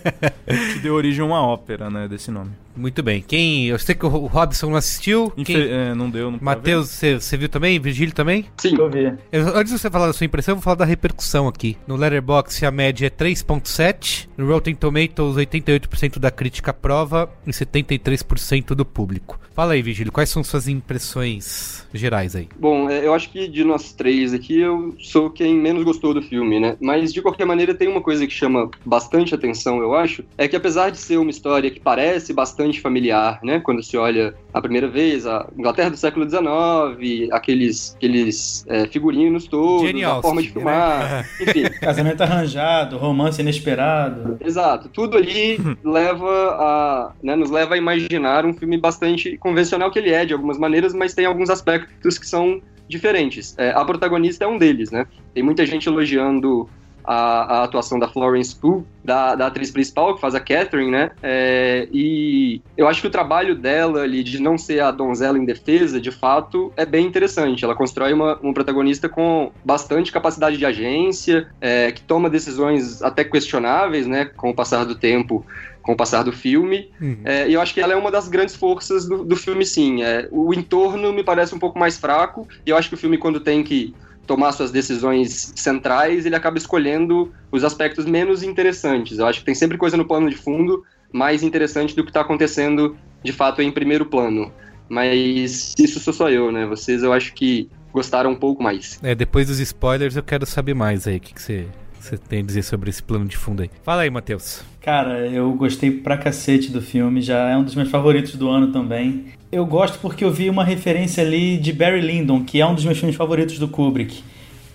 [0.72, 2.52] que deu origem a uma ópera, né, desse nome.
[2.76, 3.22] Muito bem.
[3.26, 3.66] Quem.
[3.66, 5.32] Eu sei que o Robson não assistiu.
[5.36, 5.52] Infe...
[5.52, 5.62] Quem...
[5.62, 7.78] É, não deu, não Matheus, você viu também?
[7.78, 8.46] Virgílio também?
[8.58, 9.12] Sim, eu vi.
[9.30, 11.76] Eu, antes de você falar da sua impressão, eu vou falar da repercussão aqui.
[11.86, 18.74] No Letterboxd a média é 3.7, no Rotten Tomatoes 88% da crítica aprova e 73%
[18.74, 19.38] do público.
[19.54, 22.48] Fala aí, Virgílio, quais são suas impressões gerais aí?
[22.58, 26.20] Bom, é, eu acho que de nós três aqui, eu sou quem menos gostou do
[26.20, 26.76] filme, né?
[26.80, 30.56] Mas de qualquer maneira tem uma coisa que chama bastante atenção, eu acho, é que
[30.56, 33.60] apesar de ser uma história que parece bastante familiar, né?
[33.60, 39.46] Quando se olha a primeira vez, a Inglaterra do século XIX, aqueles, aqueles é, figurinos
[39.46, 41.24] todos, Genial, a forma de filmar, né?
[41.40, 41.62] enfim.
[41.80, 44.38] Casamento arranjado, romance inesperado.
[44.40, 49.98] Exato, tudo ali leva a, né, nos leva a imaginar um filme bastante convencional que
[49.98, 53.54] ele é, de algumas maneiras, mas tem alguns aspectos que são diferentes.
[53.58, 55.06] É, a protagonista é um deles, né?
[55.32, 56.68] Tem muita gente elogiando
[57.04, 61.10] a, a, atuação da Florence Pugh, da, da, atriz principal, que faz a Catherine, né?
[61.22, 65.44] É, e eu acho que o trabalho dela ali de não ser a donzela em
[65.44, 67.64] defesa, de fato, é bem interessante.
[67.64, 73.22] Ela constrói uma, uma protagonista com bastante capacidade de agência, é, que toma decisões até
[73.22, 74.24] questionáveis, né?
[74.24, 75.44] Com o passar do tempo
[75.84, 76.90] com o passar do filme.
[76.98, 77.18] Uhum.
[77.24, 80.02] É, e eu acho que ela é uma das grandes forças do, do filme, sim.
[80.02, 83.18] É, o entorno me parece um pouco mais fraco, e eu acho que o filme,
[83.18, 83.94] quando tem que
[84.26, 89.18] tomar suas decisões centrais, ele acaba escolhendo os aspectos menos interessantes.
[89.18, 92.22] Eu acho que tem sempre coisa no plano de fundo mais interessante do que está
[92.22, 94.52] acontecendo de fato em primeiro plano.
[94.88, 96.66] Mas isso sou só eu, né?
[96.66, 98.98] Vocês eu acho que gostaram um pouco mais.
[99.02, 101.16] É, depois dos spoilers eu quero saber mais aí.
[101.16, 101.66] O que, que você
[102.04, 103.70] você tem a dizer sobre esse plano de fundo aí?
[103.82, 104.62] Fala aí, Matheus.
[104.84, 108.70] Cara, eu gostei pra cacete do filme, já é um dos meus favoritos do ano
[108.70, 109.24] também.
[109.50, 112.84] Eu gosto porque eu vi uma referência ali de Barry Lyndon, que é um dos
[112.84, 114.22] meus filmes favoritos do Kubrick.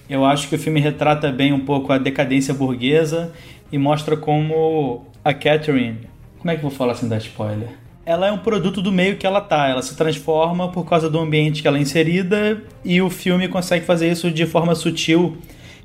[0.09, 3.31] Eu acho que o filme retrata bem um pouco a decadência burguesa
[3.71, 5.99] e mostra como a Catherine.
[6.39, 7.69] Como é que eu vou falar sem dar spoiler?
[8.03, 11.19] Ela é um produto do meio que ela tá, ela se transforma por causa do
[11.19, 15.37] ambiente que ela é inserida e o filme consegue fazer isso de forma sutil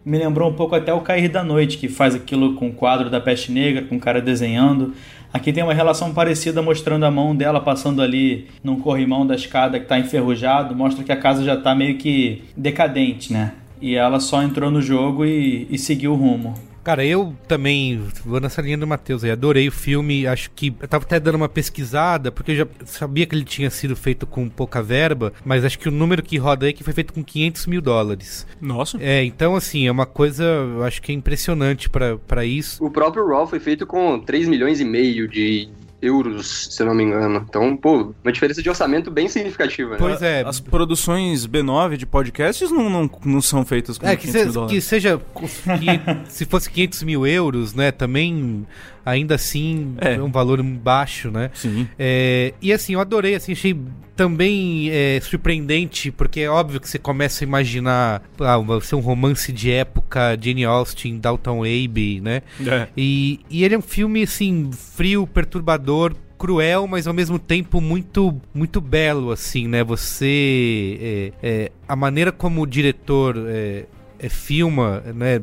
[0.04, 3.08] me lembrou um pouco até o Cair da Noite, que faz aquilo com o quadro
[3.08, 4.92] da Peste Negra, com o cara desenhando.
[5.32, 9.78] Aqui tem uma relação parecida mostrando a mão dela passando ali num corrimão da escada
[9.78, 13.52] que está enferrujado, mostra que a casa já está meio que decadente, né?
[13.80, 16.54] E ela só entrou no jogo e, e seguiu o rumo.
[16.84, 19.30] Cara, eu também vou nessa linha do Matheus aí.
[19.30, 20.26] Adorei o filme.
[20.26, 20.74] Acho que.
[20.80, 24.26] Eu tava até dando uma pesquisada, porque eu já sabia que ele tinha sido feito
[24.26, 27.14] com pouca verba, mas acho que o número que roda aí é que foi feito
[27.14, 28.46] com 500 mil dólares.
[28.60, 28.98] Nossa.
[29.00, 30.44] É, então, assim, é uma coisa.
[30.44, 32.84] Eu acho que é impressionante para isso.
[32.84, 35.70] O próprio Raw foi feito com 3 milhões e meio de,
[36.04, 37.44] euros, se eu não me engano.
[37.48, 39.92] Então, pô, uma diferença de orçamento bem significativa.
[39.92, 39.96] Né?
[39.98, 40.42] Pois é.
[40.42, 44.80] As produções B9 de podcasts não, não, não são feitas com é, que, se, que
[44.80, 48.66] seja, que, se fosse 500 mil euros, né, também
[49.04, 51.50] ainda assim é, é um valor baixo, né?
[51.54, 51.86] Sim.
[51.98, 53.76] É, e assim, eu adorei, assim, achei
[54.16, 59.00] também é, surpreendente, porque é óbvio que você começa a imaginar, ah, vai ser um
[59.00, 62.42] romance de época, Jane Austen, Dalton Abbey, né?
[62.66, 62.88] É.
[62.96, 68.40] E, e ele é um filme, assim, frio, perturbador, cruel, mas ao mesmo tempo muito
[68.52, 69.82] muito belo, assim, né?
[69.82, 70.98] Você...
[71.00, 73.86] É, é, a maneira como o diretor é,
[74.18, 75.40] é filma, né?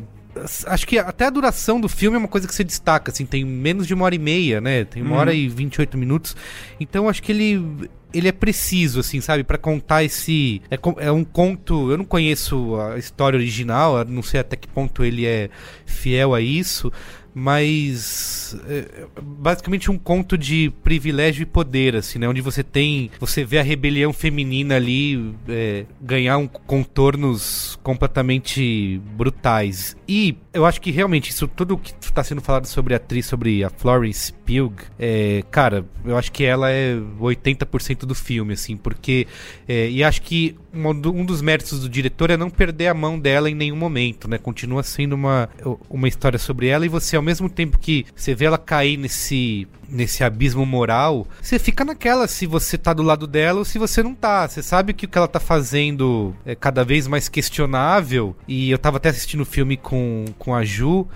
[0.65, 3.43] Acho que até a duração do filme é uma coisa que se destaca, assim, tem
[3.43, 4.85] menos de uma hora e meia, né?
[4.85, 5.19] Tem uma hum.
[5.19, 6.35] hora e 28 minutos.
[6.79, 9.43] Então acho que ele ele é preciso, assim, sabe?
[9.43, 10.61] para contar esse.
[10.69, 11.91] É, é, um conto.
[11.91, 15.49] Eu não conheço a história original, não sei até que ponto ele é
[15.85, 16.91] fiel a isso,
[17.33, 22.27] mas é, basicamente um conto de privilégio e poder, assim, né?
[22.27, 29.95] Onde você tem, você vê a rebelião feminina ali é, ganhar um, contornos completamente brutais.
[30.13, 33.63] E eu acho que realmente isso tudo que está sendo falado sobre a atriz, sobre
[33.63, 39.25] a Florence Pugh, é, cara, eu acho que ela é 80% do filme, assim, porque.
[39.65, 43.49] É, e acho que um, dos méritos do diretor é não perder a mão dela
[43.49, 44.37] em nenhum momento, né?
[44.37, 45.47] Continua sendo uma,
[45.89, 49.65] uma história sobre ela e você, ao mesmo tempo que você vê ela cair nesse
[49.91, 54.01] nesse abismo moral, você fica naquela se você tá do lado dela ou se você
[54.01, 54.47] não tá.
[54.47, 58.35] Você sabe que o que ela tá fazendo é cada vez mais questionável.
[58.47, 61.07] E eu tava até assistindo o filme com, com a Ju.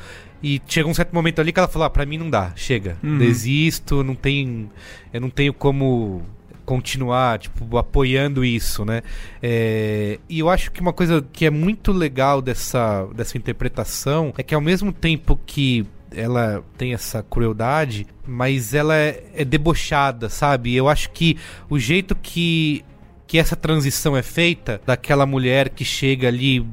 [0.43, 2.97] E chega um certo momento ali que ela falou: ah, pra mim não dá, chega,
[3.01, 3.17] uhum.
[3.17, 4.69] desisto, não tem.
[5.11, 6.21] Eu não tenho como
[6.65, 9.01] continuar, tipo, apoiando isso, né?
[9.41, 14.43] É, e eu acho que uma coisa que é muito legal dessa, dessa interpretação é
[14.43, 20.75] que ao mesmo tempo que ela tem essa crueldade, mas ela é, é debochada, sabe?
[20.75, 21.37] Eu acho que
[21.69, 22.83] o jeito que
[23.27, 26.63] que essa transição é feita daquela mulher que chega ali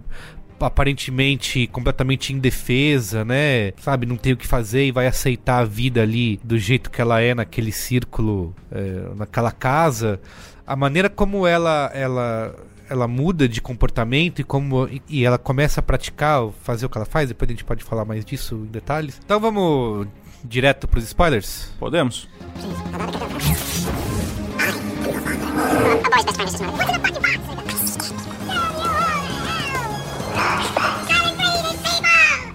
[0.61, 3.73] aparentemente completamente indefesa, né?
[3.79, 7.01] Sabe, não tem o que fazer e vai aceitar a vida ali do jeito que
[7.01, 10.21] ela é naquele círculo, é, naquela casa.
[10.67, 12.55] A maneira como ela ela
[12.93, 17.07] ela muda de comportamento e como e ela começa a praticar, fazer o que ela
[17.07, 19.19] faz, depois a gente pode falar mais disso em detalhes.
[19.25, 20.07] Então vamos
[20.45, 21.73] direto para os spoilers?
[21.79, 22.29] Podemos.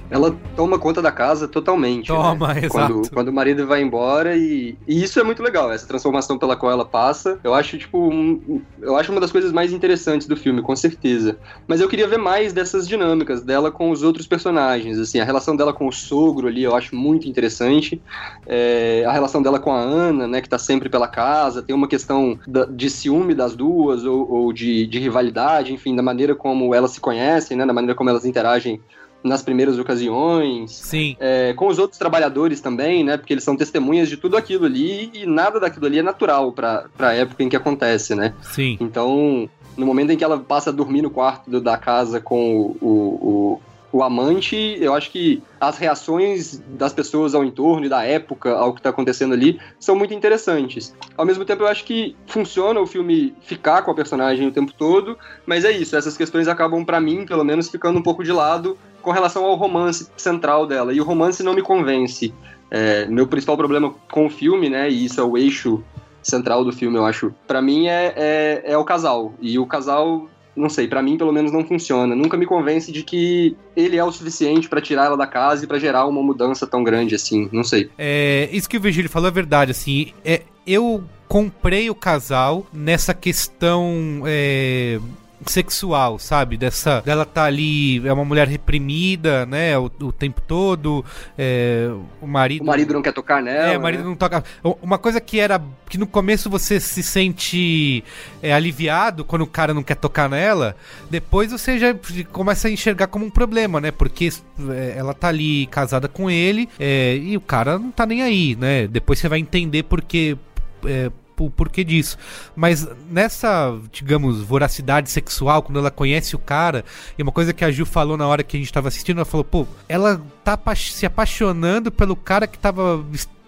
[0.09, 2.11] Ela toma conta da casa totalmente.
[2.11, 2.17] Né?
[2.17, 2.65] Toma, né?
[2.65, 2.93] exato.
[2.93, 6.55] Quando, quando o marido vai embora e, e, isso é muito legal, essa transformação pela
[6.55, 7.39] qual ela passa.
[7.43, 11.37] Eu acho, tipo, um, eu acho uma das coisas mais interessantes do filme, com certeza.
[11.67, 15.55] Mas eu queria ver mais dessas dinâmicas dela com os outros personagens, assim, a relação
[15.55, 18.01] dela com o sogro ali eu acho muito interessante.
[18.45, 21.87] É, a relação dela com a Ana, né, que tá sempre pela casa, tem uma
[21.87, 26.73] questão da, de ciúme das duas ou, ou de, de rivalidade, enfim, da maneira como
[26.73, 28.81] elas se conhecem, né, da maneira como elas interagem
[29.27, 30.71] nas primeiras ocasiões.
[30.71, 31.15] Sim.
[31.19, 33.17] É, com os outros trabalhadores também, né?
[33.17, 36.87] Porque eles são testemunhas de tudo aquilo ali e nada daquilo ali é natural para
[36.99, 38.33] a época em que acontece, né?
[38.41, 38.77] Sim.
[38.79, 42.87] Então, no momento em que ela passa a dormir no quarto da casa com o,
[42.87, 43.61] o,
[43.91, 48.73] o, amante, eu acho que as reações das pessoas ao entorno e da época ao
[48.73, 50.95] que está acontecendo ali são muito interessantes.
[51.15, 54.73] Ao mesmo tempo, eu acho que funciona o filme ficar com a personagem o tempo
[54.73, 58.31] todo, mas é isso, essas questões acabam, para mim, pelo menos, ficando um pouco de
[58.31, 60.93] lado com relação ao romance central dela.
[60.93, 62.33] E o romance não me convence.
[62.69, 65.81] É, meu principal problema com o filme, né, e isso é o eixo
[66.21, 69.33] central do filme, eu acho, para mim é, é, é o casal.
[69.39, 70.27] E o casal
[70.57, 72.15] não sei, para mim pelo menos não funciona.
[72.15, 75.67] Nunca me convence de que ele é o suficiente para tirar ela da casa e
[75.67, 77.89] para gerar uma mudança tão grande assim, não sei.
[77.97, 83.13] É, isso que o Virgílio falou é verdade, assim, é, eu comprei o casal nessa
[83.13, 84.99] questão é,
[85.47, 86.57] sexual, sabe?
[86.57, 89.77] Dessa, dela tá ali, é uma mulher reprimida, né?
[89.77, 91.03] O, o tempo todo,
[91.37, 91.89] é,
[92.21, 92.63] o marido...
[92.63, 94.09] O marido não quer tocar nela, É, o marido né?
[94.09, 94.43] não toca...
[94.81, 98.03] Uma coisa que era, que no começo você se sente
[98.41, 100.75] é, aliviado quando o cara não quer tocar nela,
[101.09, 101.95] depois você já
[102.31, 103.91] começa a enxergar como um problema, né?
[103.91, 104.29] Porque
[104.69, 108.55] é, ela tá ali casada com ele é, e o cara não tá nem aí,
[108.55, 108.87] né?
[108.87, 110.37] Depois você vai entender porque...
[110.85, 111.11] É,
[111.45, 112.17] o porquê disso.
[112.55, 116.83] Mas nessa, digamos, voracidade sexual, quando ela conhece o cara,
[117.17, 119.25] e uma coisa que a Ju falou na hora que a gente tava assistindo, ela
[119.25, 123.03] falou, pô, ela tá se apaixonando pelo cara que tava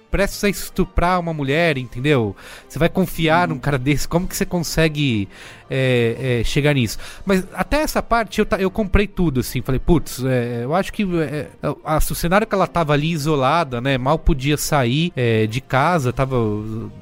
[0.10, 2.36] prestes a estuprar uma mulher, entendeu?
[2.68, 3.54] Você vai confiar hum.
[3.54, 4.08] num cara desse?
[4.08, 5.28] Como que você consegue
[5.70, 6.98] é, é, chegar nisso?
[7.26, 9.62] Mas até essa parte eu, eu comprei tudo, assim.
[9.62, 11.48] Falei, putz, é, eu acho que é,
[11.84, 13.98] a, o cenário que ela tava ali isolada, né?
[13.98, 16.36] Mal podia sair é, de casa, tava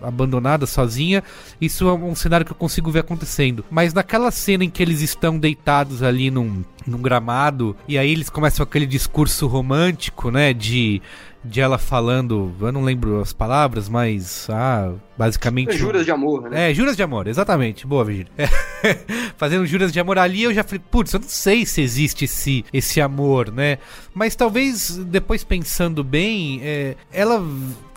[0.01, 1.23] abandonada, sozinha.
[1.59, 3.63] Isso é um cenário que eu consigo ver acontecendo.
[3.69, 8.29] Mas naquela cena em que eles estão deitados ali num, num gramado, e aí eles
[8.29, 10.53] começam aquele discurso romântico, né?
[10.53, 11.01] De
[11.43, 15.69] de ela falando, eu não lembro as palavras, mas ah, basicamente.
[15.69, 16.71] É juras de amor, né?
[16.71, 17.85] É, juras de amor, exatamente.
[17.85, 18.31] Boa, Virgínia.
[18.83, 18.95] É.
[19.35, 22.63] Fazendo juras de amor ali, eu já falei, putz, eu não sei se existe esse,
[22.71, 23.79] esse amor, né?
[24.13, 27.43] Mas talvez depois pensando bem, é, ela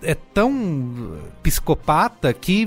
[0.02, 2.66] é tão psicopata que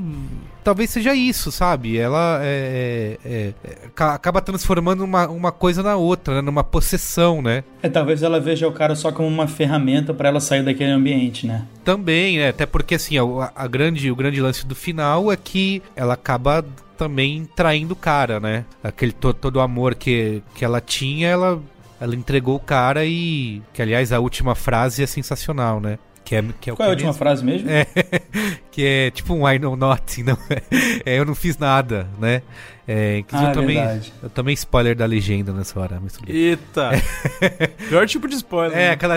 [0.63, 1.97] talvez seja isso, sabe?
[1.97, 6.41] Ela é, é, é, é acaba transformando uma, uma coisa na outra, né?
[6.41, 7.63] numa possessão, né?
[7.81, 11.45] É, talvez ela veja o cara só como uma ferramenta para ela sair daquele ambiente,
[11.45, 11.65] né?
[11.83, 12.49] Também, né?
[12.49, 16.65] Até porque assim, a, a, grande, o grande lance do final é que ela acaba
[16.97, 18.65] também traindo o cara, né?
[18.83, 21.61] Aquele todo, todo o amor que, que ela tinha, ela
[21.99, 25.97] ela entregou o cara e que aliás a última frase é sensacional, né?
[26.25, 27.19] Que é, que é Qual é a última mesmo?
[27.19, 27.69] frase mesmo?
[27.69, 27.85] É,
[28.71, 30.61] que é tipo um I know nothing, não é?
[31.05, 32.41] É, eu não fiz nada, né?
[32.87, 34.13] É, inclusive Ah, eu tomei, verdade.
[34.23, 35.99] eu tomei spoiler da legenda nessa hora.
[36.01, 36.29] Mas tudo.
[36.31, 36.91] Eita!
[37.89, 38.77] Pior tipo de spoiler.
[38.77, 38.91] É, né?
[38.91, 39.15] aquela.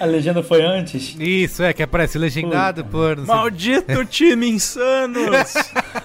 [0.00, 1.14] A legenda foi antes?
[1.18, 3.16] Isso, é, que aparece legendado por.
[3.16, 5.54] Não, sei- Maldito time Insanos!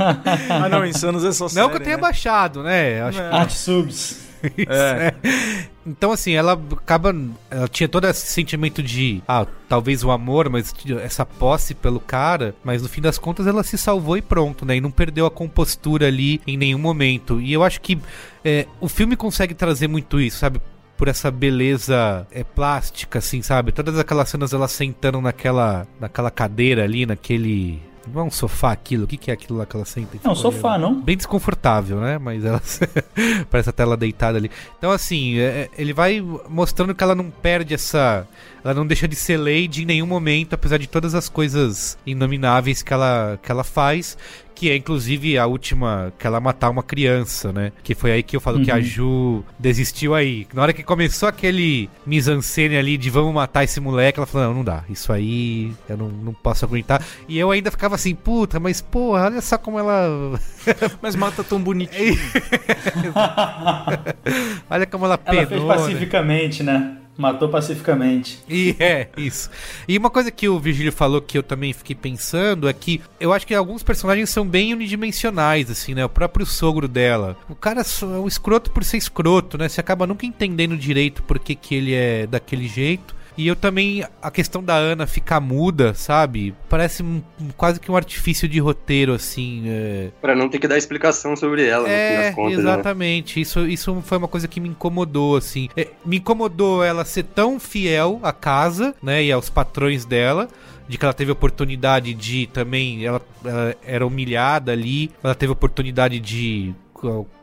[0.50, 2.02] ah, não, Insanos é só não série, que eu tenha né?
[2.02, 3.00] baixado, né?
[3.02, 3.34] Eu Acho Não.
[3.36, 4.31] Art subs.
[4.68, 5.14] É.
[5.24, 5.72] é.
[5.86, 7.16] Então, assim, ela acaba.
[7.50, 9.22] Ela tinha todo esse sentimento de.
[9.28, 12.54] Ah, talvez o amor, mas essa posse pelo cara.
[12.64, 14.78] Mas no fim das contas ela se salvou e pronto, né?
[14.78, 17.42] E não perdeu a compostura ali em nenhum momento.
[17.42, 17.98] E eu acho que
[18.46, 20.62] é, o filme consegue trazer muito isso, sabe?
[20.96, 23.72] Por essa beleza é, plástica, assim, sabe?
[23.72, 27.82] Todas aquelas cenas ela sentando naquela, naquela cadeira ali, naquele.
[28.08, 29.04] Não é um sofá aquilo?
[29.04, 30.18] O que, que é aquilo lá que ela senta?
[30.18, 30.82] e É um sofá, olhando?
[30.96, 31.02] não?
[31.02, 32.18] Bem desconfortável, né?
[32.18, 32.62] Mas ela
[33.50, 34.50] parece até ela deitada ali.
[34.78, 38.28] Então, assim, é- é- ele vai mostrando que ela não perde essa.
[38.64, 42.82] Ela não deixa de ser Lady em nenhum momento, apesar de todas as coisas inomináveis
[42.84, 44.18] que ela, que ela faz.
[44.62, 47.72] Que é inclusive a última que ela matar uma criança, né?
[47.84, 48.82] Que foi aí que eu falo que a Uhum.
[48.84, 50.46] Ju desistiu aí.
[50.54, 54.54] Na hora que começou aquele mise-en-scène ali de vamos matar esse moleque, ela falou: não,
[54.58, 54.84] não dá.
[54.88, 57.04] Isso aí eu não, não posso aguentar.
[57.28, 60.40] E eu ainda ficava assim, puta, mas porra, olha só como ela.
[61.02, 62.20] Mas mata tão bonitinho.
[64.70, 65.48] olha como ela Ela penou.
[65.48, 65.68] fez né?
[65.68, 66.98] pacificamente, né?
[67.18, 68.40] Matou pacificamente.
[68.50, 69.50] E é, isso.
[69.88, 73.34] E uma coisa que o Virgílio falou que eu também fiquei pensando é que eu
[73.34, 76.04] acho que alguns personagens são bem unidimensionais, assim, né?
[76.04, 77.38] O próprio sogro dela.
[77.50, 79.68] O cara é um escroto por ser escroto, né?
[79.68, 83.21] Você acaba nunca entendendo direito por que, que ele é daquele jeito.
[83.38, 86.54] E eu também, a questão da Ana ficar muda, sabe?
[86.70, 87.22] Parece um-
[87.56, 89.64] quase que um artifício de roteiro, assim.
[89.68, 90.10] É...
[90.22, 92.58] Pra não ter que dar explicação sobre ela, no fim É, das contas.
[92.58, 92.60] né?
[92.62, 93.40] exatamente.
[93.42, 95.70] Isso, isso foi uma coisa que me incomodou, assim.
[95.78, 100.48] É, me incomodou ela ser tão fiel à casa, né, e aos patrões dela.
[100.90, 103.06] De que ela teve oportunidade de também.
[103.06, 105.10] Ela, ela era humilhada ali.
[105.24, 106.74] Ela teve oportunidade de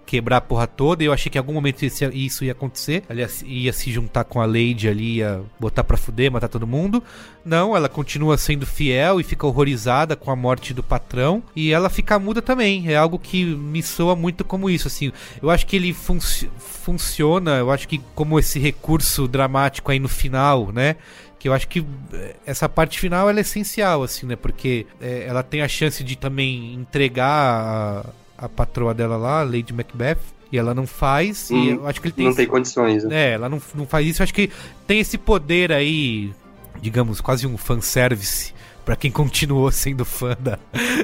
[0.08, 1.02] quebrar a porra toda.
[1.02, 3.04] E eu achei que em algum momento isso ia, acontecer.
[3.10, 6.48] Ela ia, se- ia se juntar com a Lady ali, ia botar pra fuder, matar
[6.48, 7.04] todo mundo.
[7.44, 11.42] Não, ela continua sendo fiel e fica horrorizada com a morte do patrão.
[11.54, 12.90] E ela fica muda também.
[12.90, 15.12] É algo que me soa muito como isso, assim.
[15.42, 20.08] Eu acho que ele funci- funciona, eu acho que como esse recurso dramático aí no
[20.08, 20.96] final, né?
[21.38, 24.34] Que eu acho que eh, essa parte final é essencial, assim, né?
[24.36, 27.28] Porque eh, ela tem a chance de também entregar
[28.04, 28.06] a,
[28.38, 30.18] a patroa dela lá, a Lady Macbeth.
[30.50, 33.04] E ela não faz, e Hum, eu acho que ele tem não esse- tem condições.
[33.04, 33.14] né?
[33.14, 34.22] é, ela não, não faz isso.
[34.22, 34.48] Eu acho que
[34.86, 36.32] tem esse poder aí,
[36.80, 40.58] digamos, quase um fanservice pra quem continuou sendo fã da,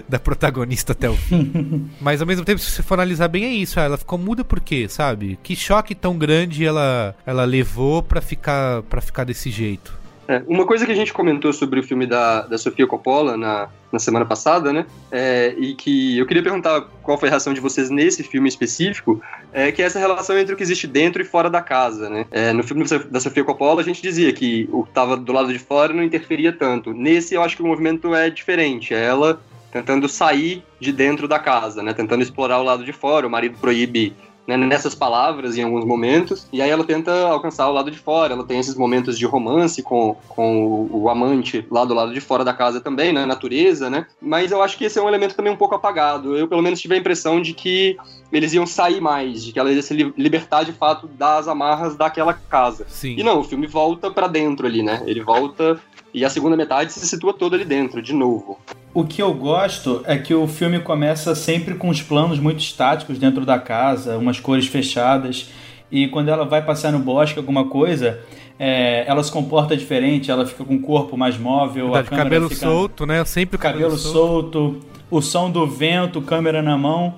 [0.09, 1.91] da protagonista até o fim.
[2.01, 3.79] Mas ao mesmo tempo, se você for analisar bem, é isso.
[3.79, 5.39] Ela ficou muda por quê, sabe?
[5.43, 9.93] Que choque tão grande ela, ela levou pra ficar, pra ficar desse jeito.
[10.27, 13.69] É, uma coisa que a gente comentou sobre o filme da, da Sofia Coppola na,
[13.93, 14.87] na semana passada, né?
[15.11, 19.21] É, e que eu queria perguntar qual foi a reação de vocês nesse filme específico,
[19.53, 22.27] é que é essa relação entre o que existe dentro e fora da casa, né?
[22.31, 25.53] É, no filme da Sofia Coppola a gente dizia que o que estava do lado
[25.53, 26.93] de fora não interferia tanto.
[26.93, 28.95] Nesse eu acho que o movimento é diferente.
[28.95, 31.93] É ela tentando sair de dentro da casa, né?
[31.93, 33.27] Tentando explorar o lado de fora.
[33.27, 34.15] O marido proíbe
[34.47, 38.35] né, nessas palavras em alguns momentos, e aí ela tenta alcançar o lado de fora,
[38.35, 42.21] ela tem esses momentos de romance com, com o, o amante lá do lado de
[42.21, 45.35] fora da casa também, né, natureza, né, mas eu acho que esse é um elemento
[45.35, 47.97] também um pouco apagado, eu pelo menos tive a impressão de que
[48.33, 51.97] eles iam sair mais, de que ela ia se li- libertar de fato das amarras
[51.97, 52.85] daquela casa.
[52.89, 53.15] Sim.
[53.17, 55.81] E não, o filme volta pra dentro ali, né, ele volta
[56.13, 58.59] e a segunda metade se situa toda ali dentro, de novo.
[58.95, 63.19] O que eu gosto é que o filme começa sempre com os planos muito estáticos
[63.19, 65.51] dentro da casa, umas cores fechadas,
[65.91, 68.21] e quando ela vai passear no bosque, alguma coisa,
[68.57, 72.25] é, ela se comporta diferente, ela fica com o corpo mais móvel, a Verdade, câmera
[72.25, 72.61] cabelo fica...
[72.67, 73.25] solto, né?
[73.25, 74.81] Sempre o cabelo, cabelo solto,
[75.11, 77.17] o som do vento, câmera na mão.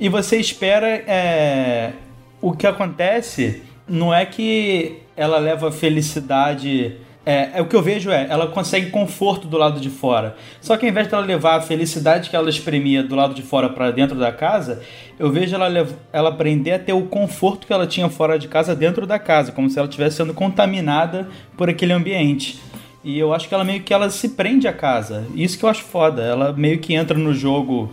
[0.00, 0.86] E você espera.
[0.86, 1.92] é,
[2.40, 6.96] O que acontece não é que ela leva felicidade.
[7.28, 10.34] É, é o que eu vejo é, ela consegue conforto do lado de fora.
[10.62, 13.68] Só que ao invés dela levar a felicidade que ela exprimia do lado de fora
[13.68, 14.80] para dentro da casa,
[15.18, 15.68] eu vejo ela,
[16.10, 19.52] ela aprender a ter o conforto que ela tinha fora de casa dentro da casa,
[19.52, 22.58] como se ela estivesse sendo contaminada por aquele ambiente.
[23.04, 25.26] E eu acho que ela meio que ela se prende à casa.
[25.34, 26.22] Isso que eu acho foda.
[26.22, 27.92] Ela meio que entra no jogo,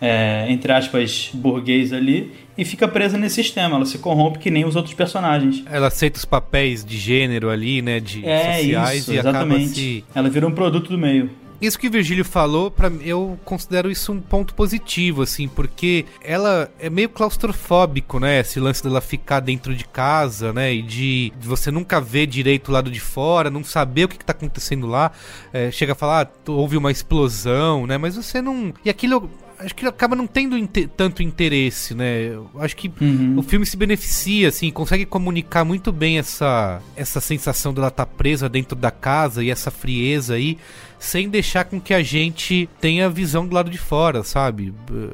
[0.00, 3.76] é, entre aspas, burguês ali, e fica presa nesse sistema.
[3.76, 5.62] Ela se corrompe que nem os outros personagens.
[5.70, 8.00] Ela aceita os papéis de gênero ali, né?
[8.00, 9.74] De É sociais isso, e acaba exatamente.
[9.74, 10.04] se.
[10.14, 11.30] Ela vira um produto do meio.
[11.62, 16.68] Isso que o Virgílio falou, para eu considero isso um ponto positivo, assim, porque ela
[16.80, 18.40] é meio claustrofóbico, né?
[18.40, 20.74] Esse lance dela ficar dentro de casa, né?
[20.74, 24.18] E de, de você nunca ver direito o lado de fora, não saber o que,
[24.18, 25.12] que tá acontecendo lá.
[25.52, 27.96] É, chega a falar, ah, houve uma explosão, né?
[27.96, 28.74] Mas você não.
[28.84, 29.30] E aquilo
[29.64, 32.28] acho que acaba não tendo inte tanto interesse, né?
[32.28, 33.36] Eu acho que uhum.
[33.38, 38.12] o filme se beneficia, assim, consegue comunicar muito bem essa, essa sensação dela estar tá
[38.16, 40.58] presa dentro da casa e essa frieza aí,
[40.98, 44.74] sem deixar com que a gente tenha visão do lado de fora, sabe?
[44.90, 45.10] Eu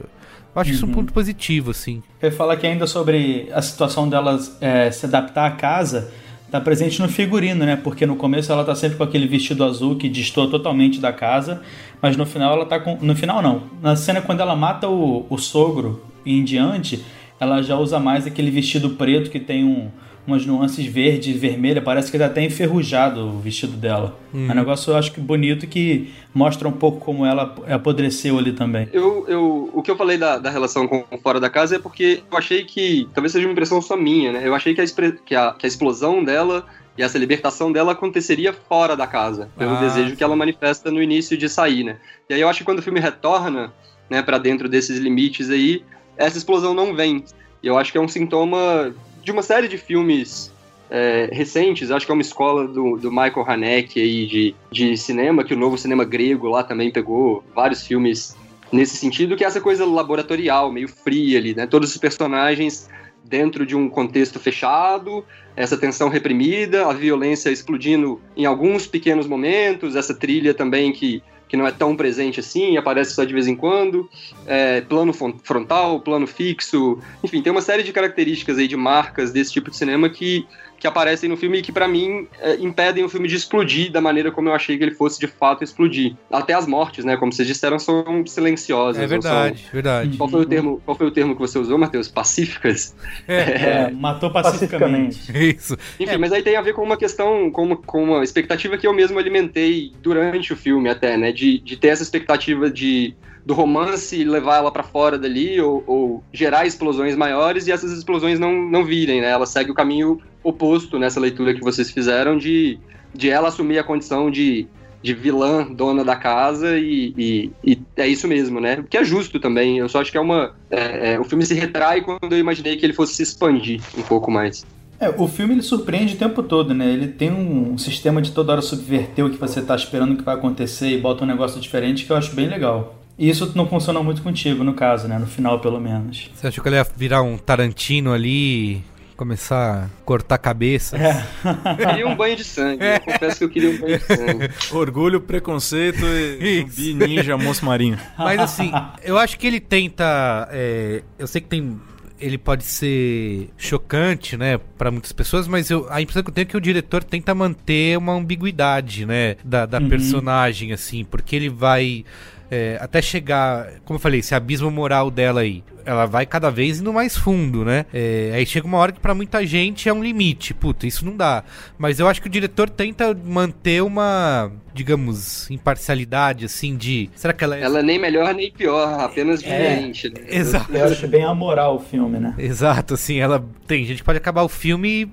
[0.55, 0.77] acho uhum.
[0.77, 0.95] isso um uhum.
[0.95, 2.03] ponto positivo, assim.
[2.21, 6.11] Eu ia falar que ainda sobre a situação delas é, se adaptar à casa
[6.51, 7.77] tá presente no figurino, né?
[7.77, 11.61] Porque no começo ela tá sempre com aquele vestido azul que distou totalmente da casa,
[12.01, 12.97] mas no final ela tá com.
[13.01, 13.63] No final não.
[13.83, 17.05] Na cena quando ela mata o, o sogro e em diante,
[17.41, 19.91] ela já usa mais aquele vestido preto que tem um
[20.29, 24.15] umas nuances verde e vermelha, parece que tá até enferrujado o vestido dela.
[24.33, 24.47] Uhum.
[24.47, 28.53] É um negócio, eu acho que bonito que mostra um pouco como ela apodreceu ali
[28.53, 28.87] também.
[28.93, 32.23] Eu, eu, o que eu falei da, da relação com fora da casa é porque
[32.31, 34.43] eu achei que, talvez seja uma impressão só minha, né?
[34.47, 34.85] Eu achei que a,
[35.25, 36.67] que a, que a explosão dela
[36.99, 41.01] e essa libertação dela aconteceria fora da casa, pelo ah, desejo que ela manifesta no
[41.01, 41.97] início de sair, né?
[42.29, 43.73] E aí eu acho que quando o filme retorna,
[44.11, 45.85] né, para dentro desses limites aí,
[46.17, 47.25] essa explosão não vem.
[47.63, 48.93] E eu acho que é um sintoma
[49.23, 50.53] de uma série de filmes
[50.91, 55.45] é, recentes, acho que é uma escola do, do Michael Haneke aí de, de cinema,
[55.45, 58.37] que o novo cinema grego lá também pegou vários filmes
[58.73, 61.65] nesse sentido, que é essa coisa laboratorial, meio fria ali, né?
[61.67, 62.89] Todos os personagens
[63.25, 69.97] dentro de um contexto fechado, essa tensão reprimida, a violência explodindo em alguns pequenos momentos,
[69.97, 73.57] essa trilha também que que não é tão presente assim, aparece só de vez em
[73.57, 74.09] quando,
[74.47, 75.13] é, plano
[75.43, 79.77] frontal, plano fixo, enfim, tem uma série de características aí de marcas desse tipo de
[79.77, 80.47] cinema que
[80.79, 84.01] que aparecem no filme e que, para mim, é, impedem o filme de explodir da
[84.01, 86.15] maneira como eu achei que ele fosse de fato explodir.
[86.31, 87.17] Até as mortes, né?
[87.17, 89.03] Como vocês disseram, são silenciosas.
[89.03, 89.73] É verdade, são...
[89.73, 90.17] verdade.
[90.17, 92.09] Qual foi, o termo, qual foi o termo que você usou, Matheus?
[92.09, 92.95] Pacíficas?
[93.27, 93.91] É, é...
[93.95, 95.33] matou pacificamente.
[95.37, 95.77] Isso.
[95.99, 98.87] Enfim, mas aí tem a ver com uma questão, com uma, com uma expectativa que
[98.87, 101.33] eu mesmo alimentei durante o filme até, né?
[101.33, 103.15] De, de ter essa expectativa de
[103.49, 108.39] do romance levar ela para fora dali ou, ou, gerar explosões maiores e essas explosões
[108.39, 109.31] não, não virem, né?
[109.31, 112.79] Ela segue o caminho oposto nessa leitura que vocês fizeram de,
[113.15, 114.67] de ela assumir a condição de,
[115.03, 118.79] de vilã, dona da casa e, e, e é isso mesmo, né?
[118.81, 119.79] O que é justo também.
[119.79, 120.55] Eu só acho que é uma.
[120.71, 124.03] É, é, o filme se retrai quando eu imaginei que ele fosse se expandir um
[124.03, 124.67] pouco mais.
[125.01, 126.93] É, o filme ele surpreende o tempo todo, né?
[126.93, 130.35] Ele tem um sistema de toda hora subverter o que você está esperando que vai
[130.35, 132.97] acontecer e bota um negócio diferente que eu acho bem legal.
[133.17, 135.19] E isso não funciona muito contigo, no caso, né?
[135.19, 136.31] No final, pelo menos.
[136.35, 138.83] Você achou que ele ia virar um Tarantino ali,
[139.19, 140.97] começar a cortar a cabeça?
[140.97, 141.27] É.
[141.75, 142.85] Queria um banho de sangue.
[142.85, 142.97] É.
[142.97, 144.51] Eu confesso que eu queria um banho de sangue.
[144.73, 147.99] Orgulho, preconceito e zumbi, ninja, moço marinho.
[148.17, 148.71] Mas assim,
[149.03, 150.49] eu acho que ele tenta.
[150.53, 151.79] É, eu sei que tem
[152.21, 156.43] ele pode ser chocante, né, para muitas pessoas, mas eu, a impressão que eu tenho
[156.43, 159.89] é que o diretor tenta manter uma ambiguidade, né, da, da uhum.
[159.89, 162.05] personagem, assim, porque ele vai
[162.51, 166.81] é, até chegar, como eu falei, esse abismo moral dela aí, ela vai cada vez
[166.81, 167.87] indo mais fundo, né?
[167.93, 171.17] É, aí chega uma hora que para muita gente é um limite, puta, isso não
[171.17, 171.45] dá.
[171.79, 177.09] Mas eu acho que o diretor tenta manter uma, digamos, imparcialidade, assim, de.
[177.15, 177.63] Será que ela é.
[177.63, 180.21] Ela nem melhor nem pior, apenas é, diferente, né?
[180.29, 180.75] Exato.
[180.75, 182.35] Eu acho bem amoral o filme, né?
[182.39, 183.45] Exato, assim, ela.
[183.67, 185.11] Tem gente que pode acabar o filme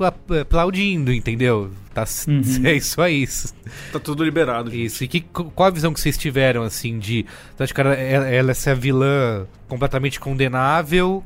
[0.00, 1.70] aplaudindo, entendeu?
[1.92, 2.42] Tá, uhum.
[2.64, 3.26] É isso aí.
[3.92, 4.70] Tá tudo liberado.
[4.70, 4.84] Gente.
[4.84, 5.04] Isso.
[5.04, 7.24] E que, qual a visão que vocês tiveram, assim, de.
[7.56, 11.24] Você acha que ela, ela, ela é a vilã completamente condenável?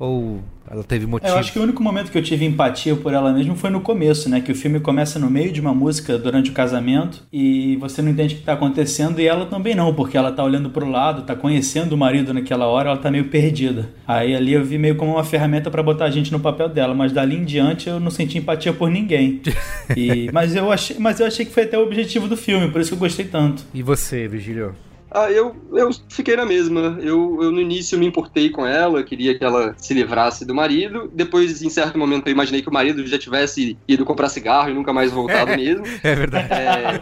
[0.00, 1.30] Ou ela teve motivo?
[1.30, 3.82] Eu acho que o único momento que eu tive empatia por ela mesmo foi no
[3.82, 4.40] começo, né?
[4.40, 8.10] Que o filme começa no meio de uma música durante o casamento e você não
[8.10, 11.26] entende o que está acontecendo e ela também não, porque ela tá olhando pro lado,
[11.26, 13.90] tá conhecendo o marido naquela hora, ela tá meio perdida.
[14.08, 16.94] Aí ali eu vi meio como uma ferramenta para botar a gente no papel dela,
[16.94, 19.42] mas dali em diante eu não senti empatia por ninguém.
[19.96, 22.80] E, mas, eu achei, mas eu achei que foi até o objetivo do filme, por
[22.80, 23.64] isso que eu gostei tanto.
[23.74, 24.74] E você, Virgílio?
[25.12, 26.98] Ah, eu, eu fiquei na mesma.
[27.00, 31.10] Eu, eu no início me importei com ela, queria que ela se livrasse do marido.
[31.12, 34.74] Depois, em certo momento, eu imaginei que o marido já tivesse ido comprar cigarro e
[34.74, 35.84] nunca mais voltado mesmo.
[36.02, 36.48] É verdade.
[36.52, 37.00] É,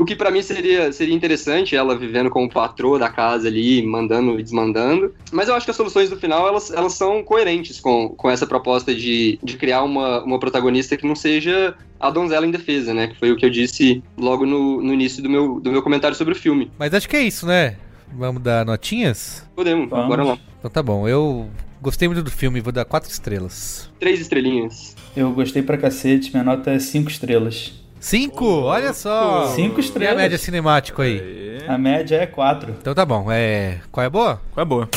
[0.00, 4.40] o que para mim seria, seria interessante, ela vivendo como patroa da casa ali, mandando
[4.40, 5.14] e desmandando.
[5.30, 8.46] Mas eu acho que as soluções do final, elas, elas são coerentes com, com essa
[8.46, 13.08] proposta de, de criar uma, uma protagonista que não seja a donzela em defesa, né?
[13.08, 16.16] Que foi o que eu disse logo no, no início do meu, do meu comentário
[16.16, 16.72] sobre o filme.
[16.78, 17.76] Mas acho que é isso, né?
[18.10, 19.46] Vamos dar notinhas?
[19.54, 20.08] Podemos, Vamos.
[20.08, 20.38] bora lá.
[20.58, 23.90] Então tá bom, eu gostei muito do filme, vou dar quatro estrelas.
[24.00, 24.96] Três estrelinhas.
[25.14, 27.74] Eu gostei pra cacete, minha nota é cinco estrelas.
[28.00, 28.46] Cinco?
[28.62, 29.48] Olha só.
[29.54, 30.16] Cinco E a estrelas.
[30.16, 31.62] média cinemático aí?
[31.68, 32.74] A média é quatro.
[32.80, 33.30] Então tá bom.
[33.30, 33.78] É...
[33.92, 34.40] Qual é a boa?
[34.52, 34.88] Qual é boa?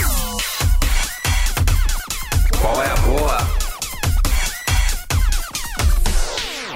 [2.61, 3.37] Qual é a boa?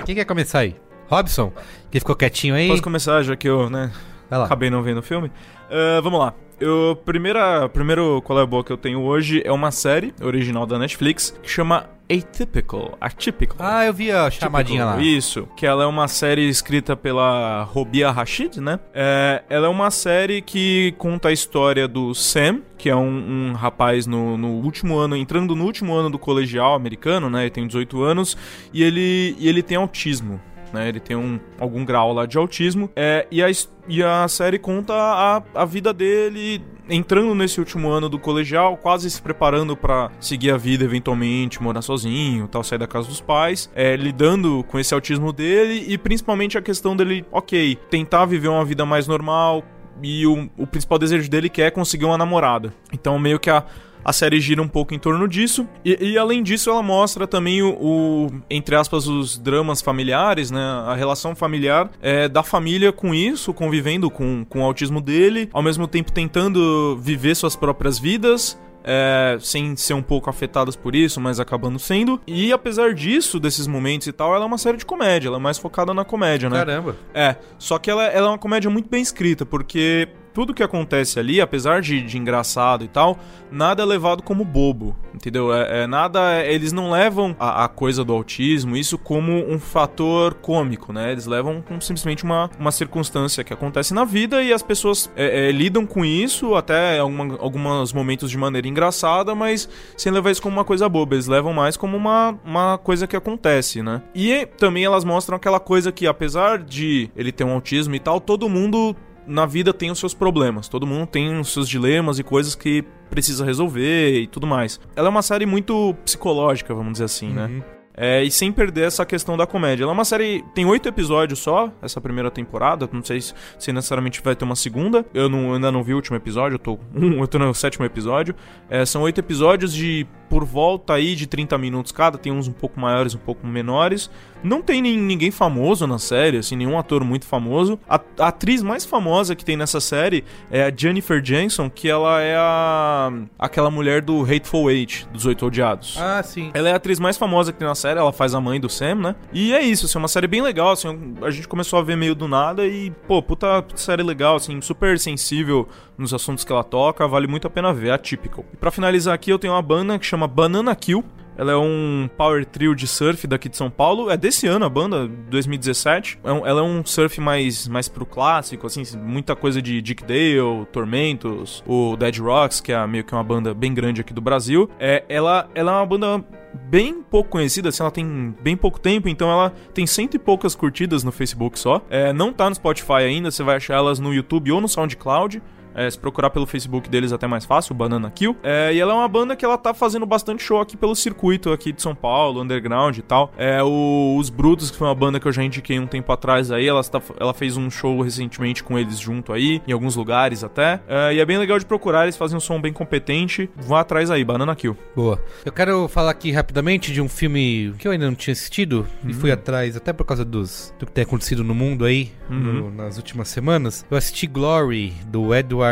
[0.06, 0.76] Quem quer começar aí?
[1.10, 1.52] Robson,
[1.90, 2.68] que ficou quietinho aí.
[2.68, 3.92] Posso começar, já que eu, né.
[4.30, 5.32] Acabei não vendo o filme?
[5.70, 6.34] Ah, vamos lá.
[6.60, 10.66] Eu, primeira, primeiro qual é a boa que eu tenho hoje é uma série original
[10.66, 12.98] da Netflix que chama Atypical.
[13.00, 13.58] Atypical.
[13.60, 15.00] Ah, eu vi a chamadinha lá.
[15.00, 18.80] Isso, que ela é uma série escrita pela Robia Rashid, né?
[18.92, 23.54] É, ela é uma série que conta a história do Sam, que é um, um
[23.54, 27.42] rapaz no, no último ano, entrando no último ano do colegial americano, né?
[27.42, 28.38] Ele tem 18 anos
[28.74, 30.42] e ele, e ele tem autismo.
[30.78, 32.90] Né, ele tem um, algum grau lá de autismo.
[32.96, 33.48] É, e, a,
[33.88, 39.10] e a série conta a, a vida dele entrando nesse último ano do colegial, quase
[39.10, 43.70] se preparando pra seguir a vida eventualmente, morar sozinho, tal, sair da casa dos pais,
[43.76, 48.64] é, lidando com esse autismo dele e principalmente a questão dele, ok, tentar viver uma
[48.64, 49.66] vida mais normal,
[50.02, 52.74] e o, o principal desejo dele que é conseguir uma namorada.
[52.94, 53.64] Então meio que a,
[54.04, 55.68] a série gira um pouco em torno disso.
[55.84, 60.62] E, e, além disso, ela mostra também o, o, entre aspas, os dramas familiares, né?
[60.88, 65.62] A relação familiar é, da família com isso, convivendo com, com o autismo dele, ao
[65.62, 68.60] mesmo tempo tentando viver suas próprias vidas.
[68.90, 72.22] É, sem ser um pouco afetadas por isso, mas acabando sendo.
[72.26, 75.42] E apesar disso, desses momentos e tal, ela é uma série de comédia, ela é
[75.42, 76.56] mais focada na comédia, né?
[76.56, 76.96] Caramba.
[77.14, 81.20] É, só que ela, ela é uma comédia muito bem escrita, porque tudo que acontece
[81.20, 83.18] ali, apesar de, de engraçado e tal,
[83.52, 85.52] nada é levado como bobo, entendeu?
[85.52, 89.58] É, é nada, é- eles não levam a, a coisa do autismo, isso como um
[89.58, 91.12] fator cômico, né?
[91.12, 95.48] Eles levam como simplesmente uma, uma circunstância que acontece na vida e as pessoas é,
[95.48, 99.68] é, lidam com isso até alguma, alguns momentos de maneira engraçada, mas
[99.98, 101.16] sem levar isso como uma coisa boba.
[101.16, 104.04] Eles levam mais como uma, uma coisa que acontece, né?
[104.14, 108.22] E também elas mostram aquela coisa que, apesar de ele ter um autismo e tal,
[108.22, 108.96] todo mundo
[109.28, 110.68] na vida tem os seus problemas.
[110.68, 114.80] Todo mundo tem os seus dilemas e coisas que precisa resolver e tudo mais.
[114.96, 117.64] Ela é uma série muito psicológica, vamos dizer assim, né?
[118.00, 119.84] É, e sem perder essa questão da comédia.
[119.84, 120.44] Ela é uma série.
[120.54, 122.88] Tem oito episódios só, essa primeira temporada.
[122.94, 125.04] Não sei se, se necessariamente vai ter uma segunda.
[125.16, 127.52] Eu, não- eu ainda não vi o último episódio, eu tô, um, eu tô no
[127.56, 128.36] sétimo episódio.
[128.70, 132.20] É, são oito episódios de por volta aí de 30 minutos cada.
[132.20, 134.12] Tem uns um pouco maiores, um pouco menores.
[134.44, 137.80] Não tem nin- ninguém famoso na série, assim, nenhum ator muito famoso.
[137.90, 142.22] A, a atriz mais famosa que tem nessa série é a Jennifer Jason, que ela
[142.22, 145.98] é a aquela mulher do Hateful Eight, dos Oito Odiados.
[146.00, 146.52] Ah, sim.
[146.54, 148.70] Ela é a atriz mais famosa que tem na série, ela faz a mãe do
[148.70, 149.16] Sam, né?
[149.34, 151.98] E é isso, assim, é uma série bem legal, assim, a gente começou a ver
[151.98, 155.68] meio do nada e, pô, puta série legal, assim, super sensível
[155.98, 158.46] nos assuntos que ela toca, vale muito a pena ver, é atípico.
[158.54, 161.04] E pra finalizar aqui, eu tenho uma banda que chama Banana Kill,
[161.38, 164.10] ela é um power trio de surf daqui de São Paulo.
[164.10, 166.20] É desse ano a banda, 2017.
[166.24, 170.66] É ela é um surf mais, mais pro clássico, assim, muita coisa de Dick Dale,
[170.72, 174.70] Tormentos, o Dead Rocks, que é meio que uma banda bem grande aqui do Brasil.
[174.80, 176.26] É, ela, ela é uma banda
[176.70, 180.56] bem pouco conhecida, assim, ela tem bem pouco tempo, então ela tem cento e poucas
[180.56, 181.82] curtidas no Facebook só.
[181.90, 185.42] É, não tá no Spotify ainda, você vai achar elas no YouTube ou no SoundCloud.
[185.78, 188.36] É, se procurar pelo Facebook deles é até mais fácil, Banana Kill.
[188.44, 191.52] É, e ela é uma banda que ela tá fazendo bastante show aqui pelo circuito
[191.52, 193.32] aqui de São Paulo, underground e tal.
[193.38, 196.52] É, o- os Brutos, que foi uma banda que eu já indiquei um tempo atrás
[196.52, 200.44] aí, ela, tá- ela fez um show recentemente com eles junto aí, em alguns lugares
[200.44, 200.80] até.
[200.88, 203.50] É, e é bem legal de procurar, eles fazem um som bem competente.
[203.56, 204.76] Vá atrás aí, Banana Kill.
[204.96, 205.22] Boa.
[205.46, 209.14] Eu quero falar aqui rapidamente de um filme que eu ainda não tinha assistido e
[209.14, 212.72] fui atrás, até por causa dos, do que tem acontecido no mundo aí no- Uhum.
[212.72, 213.86] nas últimas semanas.
[213.92, 215.67] Eu assisti Glory, do Edward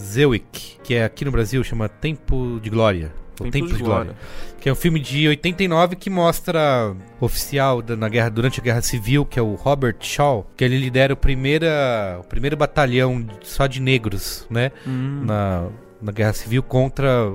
[0.00, 3.12] Zewick, que é aqui no Brasil chama Tempo de Glória.
[3.36, 4.04] Tempo Tempo de de Glória.
[4.12, 4.16] Glória.
[4.60, 8.82] Que é um filme de 89 que mostra oficial da- na guerra, durante a Guerra
[8.82, 13.68] Civil, que é o Robert Shaw, que ele lidera o, primeira, o primeiro batalhão só
[13.68, 14.72] de negros, né?
[14.84, 15.22] Hum.
[15.24, 15.68] Na,
[16.00, 17.28] na Guerra Civil contra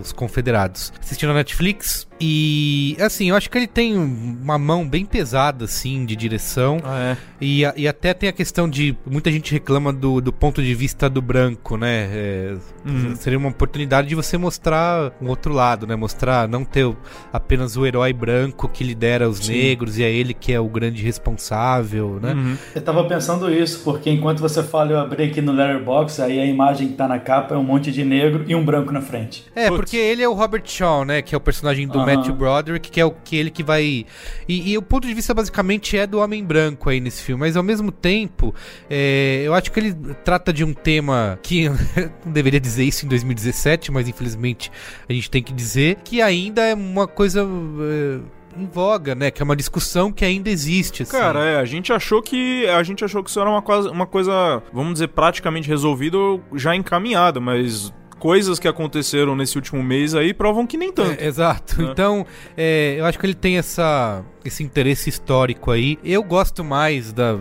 [0.00, 0.92] os confederados.
[1.00, 6.04] Assisti na Netflix e, assim, eu acho que ele tem uma mão bem pesada, assim,
[6.04, 6.80] de direção.
[6.84, 7.16] Ah, é.
[7.40, 8.96] E, a- e até tem a questão de.
[9.08, 12.08] Muita gente reclama do, do ponto de vista do branco, né?
[12.12, 12.56] É,
[12.86, 13.14] Uhum.
[13.16, 15.94] Seria uma oportunidade de você mostrar um outro lado, né?
[15.94, 16.90] Mostrar, não ter
[17.30, 19.52] apenas o herói branco que lidera os Sim.
[19.52, 22.32] negros e é ele que é o grande responsável, né?
[22.32, 22.56] Uhum.
[22.74, 26.46] Eu tava pensando isso, porque enquanto você fala, eu abri aqui no Letterboxd, aí a
[26.46, 29.44] imagem que tá na capa é um monte de negro e um branco na frente.
[29.54, 31.22] É, porque ele é o Robert Shaw, né?
[31.22, 32.16] Que é o personagem do Aham.
[32.16, 34.06] Matthew Broderick, que é o que ele que vai.
[34.48, 37.56] E, e o ponto de vista basicamente é do homem branco aí nesse filme, mas
[37.56, 38.54] ao mesmo tempo,
[38.88, 39.94] é, eu acho que ele
[40.24, 41.68] trata de um tema que
[42.24, 44.70] não deveria dizer isso em 2017, mas infelizmente
[45.08, 47.42] a gente tem que dizer que ainda é uma coisa.
[47.42, 49.30] é, em voga, né?
[49.30, 51.02] Que é uma discussão que ainda existe.
[51.02, 51.12] Assim.
[51.12, 54.06] Cara, é, a gente achou que a gente achou que isso era uma coisa, uma
[54.06, 56.18] coisa, vamos dizer, praticamente resolvida,
[56.54, 61.20] já encaminhada, mas coisas que aconteceram nesse último mês aí provam que nem tanto.
[61.20, 61.82] É, exato.
[61.82, 61.90] Né?
[61.90, 65.98] Então, é, eu acho que ele tem essa, esse interesse histórico aí.
[66.04, 67.36] Eu gosto mais da.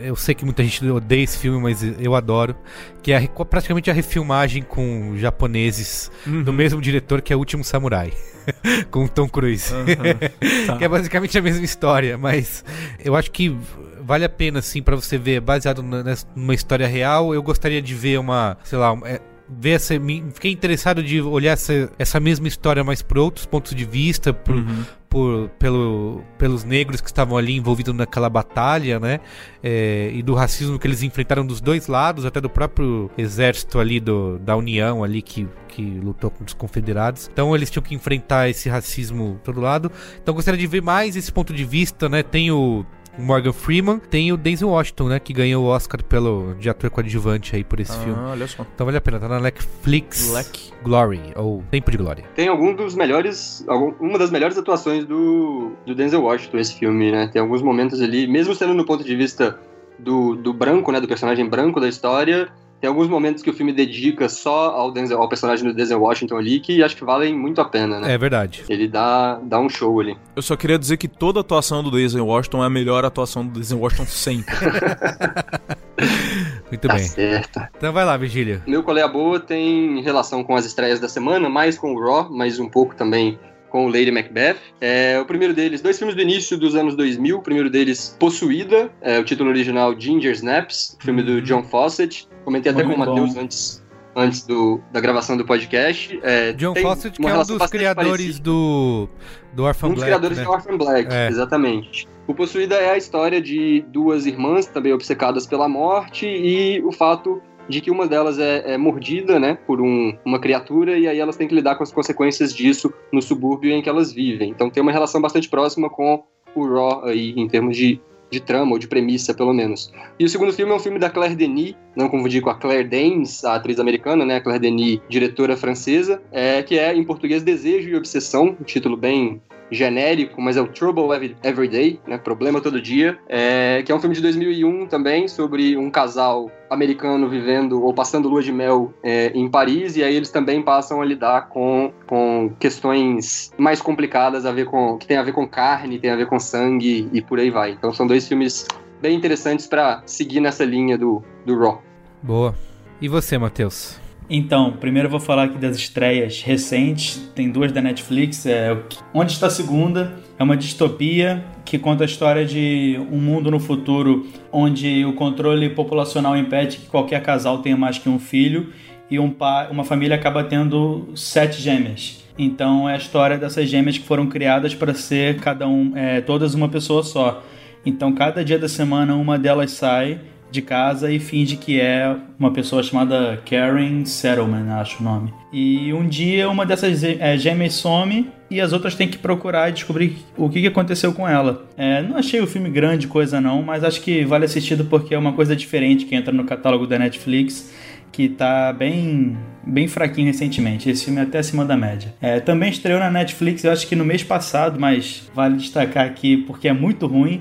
[0.00, 2.56] Eu sei que muita gente odeia esse filme, mas eu adoro.
[3.02, 6.42] Que é a, praticamente a refilmagem com japoneses uhum.
[6.42, 8.12] do mesmo diretor que é O Último Samurai.
[8.90, 9.72] com Tom Cruise.
[9.72, 9.82] Uhum.
[10.66, 10.76] Tá.
[10.76, 12.64] que é basicamente a mesma história, mas
[13.04, 13.56] eu acho que
[14.00, 17.34] vale a pena, assim, para você ver, baseado numa história real.
[17.34, 19.20] Eu gostaria de ver uma, sei lá, é,
[19.58, 19.94] ver essa.
[20.32, 24.56] Fiquei interessado de olhar essa, essa mesma história, mas por outros pontos de vista, por,
[24.56, 24.84] uhum.
[25.08, 29.20] por pelo, pelos negros que estavam ali envolvidos naquela batalha, né?
[29.62, 34.00] É, e do racismo que eles enfrentaram dos dois lados, até do próprio exército ali
[34.00, 37.28] do, da União ali que, que lutou contra os confederados.
[37.32, 39.90] Então eles tinham que enfrentar esse racismo todo lado.
[40.22, 42.22] Então gostaria de ver mais esse ponto de vista, né?
[42.22, 42.84] Tem o
[43.18, 46.90] o Morgan Freeman, tem o Denzel Washington, né, que ganhou o Oscar pelo de ator
[46.90, 48.18] coadjuvante aí por esse ah, filme.
[48.20, 48.66] olha só.
[48.74, 50.30] Então vale a pena, tá na Netflix.
[50.30, 52.24] Black Glory, ou Tempo de Glória.
[52.34, 57.10] Tem algum dos melhores, algum, uma das melhores atuações do, do Denzel Washington esse filme,
[57.10, 57.28] né?
[57.32, 59.58] Tem alguns momentos ali, mesmo sendo no ponto de vista
[59.98, 62.48] do, do branco, né, do personagem branco da história,
[62.82, 66.36] tem alguns momentos que o filme dedica só ao, Denzel, ao personagem do Denzel Washington
[66.36, 68.12] ali que acho que valem muito a pena, né?
[68.12, 68.64] É verdade.
[68.68, 70.18] Ele dá, dá um show ali.
[70.34, 73.52] Eu só queria dizer que toda atuação do Denzel Washington é a melhor atuação do
[73.52, 74.52] Denzel Washington sempre.
[76.68, 77.04] muito tá bem.
[77.04, 77.60] certo.
[77.76, 78.60] Então vai lá, Vigília.
[78.66, 82.58] Meu Colé Boa tem relação com as estreias da semana, mais com o Raw, mas
[82.58, 83.38] um pouco também
[83.72, 84.58] com o Lady Macbeth.
[84.80, 87.38] É, o primeiro deles, dois filmes do início dos anos 2000.
[87.38, 91.42] O primeiro deles, Possuída, é, o título original Ginger Snaps, filme do uhum.
[91.42, 92.28] John Fawcett.
[92.44, 93.82] Comentei até Muito com o Matheus antes,
[94.16, 96.18] antes do, da gravação do podcast.
[96.22, 99.08] É, John Fawcett, que é um dos criadores do,
[99.52, 99.92] do Orphan um Black.
[99.92, 100.44] Um dos criadores né?
[100.44, 101.28] do Orphan Black, é.
[101.28, 102.08] exatamente.
[102.26, 107.42] O Possuída é a história de duas irmãs também obcecadas pela morte e o fato
[107.68, 111.36] de que uma delas é, é mordida, né, por um, uma criatura e aí elas
[111.36, 114.50] têm que lidar com as consequências disso no subúrbio em que elas vivem.
[114.50, 116.22] Então tem uma relação bastante próxima com
[116.54, 118.00] o Raw aí em termos de,
[118.32, 119.92] de trama ou de premissa, pelo menos.
[120.18, 122.88] E o segundo filme é um filme da Claire Denis, não confundir com a Claire
[122.88, 127.42] Danes, a atriz americana, né, a Claire Denis, diretora francesa, é, que é em português
[127.42, 129.40] Desejo e Obsessão, um título bem
[129.70, 131.04] genérico, mas é o Trouble
[131.42, 132.18] Every Day, né?
[132.18, 137.28] Problema Todo Dia, é, que é um filme de 2001 também, sobre um casal americano
[137.28, 141.04] vivendo ou passando lua de mel é, em Paris, e aí eles também passam a
[141.04, 145.98] lidar com, com questões mais complicadas a ver com, que tem a ver com carne,
[145.98, 147.72] tem a ver com sangue e por aí vai.
[147.72, 148.66] Então são dois filmes
[149.00, 151.82] bem interessantes para seguir nessa linha do, do Raw.
[152.22, 152.54] Boa.
[153.00, 154.01] E você, Matheus?
[154.34, 157.18] Então, primeiro eu vou falar aqui das estreias recentes.
[157.34, 158.46] Tem duas da Netflix.
[158.46, 158.74] É
[159.12, 160.14] Onde está a Segunda?
[160.38, 165.68] É uma distopia que conta a história de um mundo no futuro onde o controle
[165.68, 168.72] populacional impede que qualquer casal tenha mais que um filho
[169.10, 172.24] e um pai, uma família acaba tendo sete gêmeas.
[172.38, 176.54] Então é a história dessas gêmeas que foram criadas para ser cada um, é, todas
[176.54, 177.44] uma pessoa só.
[177.84, 180.18] Então cada dia da semana uma delas sai
[180.52, 185.32] de casa e finge que é uma pessoa chamada Karen Settleman, acho o nome.
[185.52, 189.72] E um dia uma dessas é, gêmeas some e as outras têm que procurar e
[189.72, 191.66] descobrir o que aconteceu com ela.
[191.76, 195.18] É, não achei o filme grande coisa não, mas acho que vale assistido porque é
[195.18, 197.72] uma coisa diferente que entra no catálogo da Netflix
[198.12, 200.90] que tá bem bem fraquinho recentemente.
[200.90, 202.14] Esse filme é até acima da média.
[202.20, 206.36] É, também estreou na Netflix, eu acho que no mês passado, mas vale destacar aqui
[206.36, 207.40] porque é muito ruim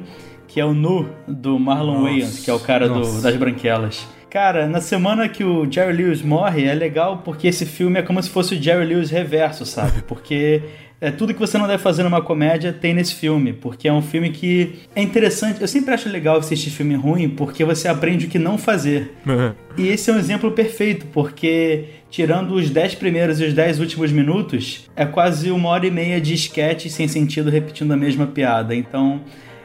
[0.51, 4.05] que é o Nu do Marlon nossa, Wayans, que é o cara do, das branquelas.
[4.29, 8.21] Cara, na semana que o Jerry Lewis morre, é legal porque esse filme é como
[8.21, 10.01] se fosse o Jerry Lewis reverso, sabe?
[10.07, 10.61] Porque
[11.01, 14.03] é tudo que você não deve fazer numa comédia tem nesse filme, porque é um
[14.03, 15.59] filme que é interessante.
[15.59, 19.15] Eu sempre acho legal assistir filme ruim porque você aprende o que não fazer.
[19.25, 19.51] Uhum.
[19.77, 24.11] E esse é um exemplo perfeito, porque tirando os 10 primeiros e os 10 últimos
[24.11, 28.75] minutos, é quase uma hora e meia de sketch sem sentido repetindo a mesma piada.
[28.75, 29.21] Então,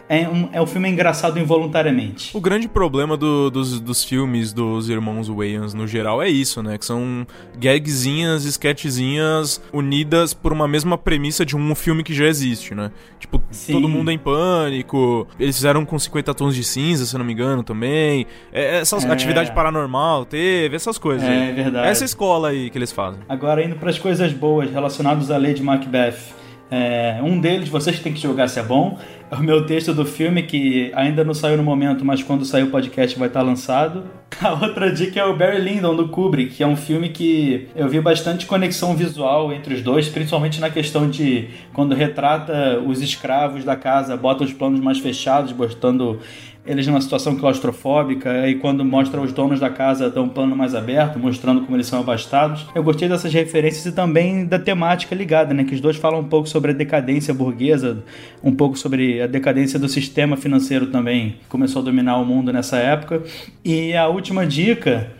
[0.08, 2.36] é um, é um filme engraçado involuntariamente.
[2.36, 6.78] O grande problema do, dos, dos filmes dos irmãos Wayans no geral é isso, né?
[6.78, 7.26] Que são
[7.58, 12.92] gagzinhas, sketchzinhas unidas por uma mesma premissa de um filme que já existe, né?
[13.18, 13.72] Tipo, Sim.
[13.72, 15.26] todo mundo em pânico.
[15.38, 18.26] Eles fizeram com 50 tons de cinza, se não me engano, também.
[18.52, 19.10] É, essas é.
[19.10, 21.28] atividade paranormal teve, essas coisas.
[21.28, 21.88] É, verdade.
[21.88, 23.20] Essa escola aí que eles fazem.
[23.28, 26.45] Agora indo para as coisas boas relacionadas à lei de Macbeth.
[26.70, 28.98] É, um deles, vocês têm que jogar se é bom,
[29.30, 32.64] é o meu texto do filme que ainda não saiu no momento, mas quando sair
[32.64, 34.04] o podcast vai estar lançado.
[34.42, 37.88] A outra dica é o Barry Lyndon, do Kubrick, que é um filme que eu
[37.88, 43.64] vi bastante conexão visual entre os dois, principalmente na questão de quando retrata os escravos
[43.64, 46.20] da casa, bota os planos mais fechados, botando
[46.66, 50.74] eles numa situação claustrofóbica, e quando mostra os donos da casa dão um plano mais
[50.74, 52.66] aberto, mostrando como eles são abastados.
[52.74, 55.64] Eu gostei dessas referências e também da temática ligada, né?
[55.64, 58.02] Que os dois falam um pouco sobre a decadência burguesa,
[58.42, 62.52] um pouco sobre a decadência do sistema financeiro também, que começou a dominar o mundo
[62.52, 63.22] nessa época.
[63.64, 65.10] E a última dica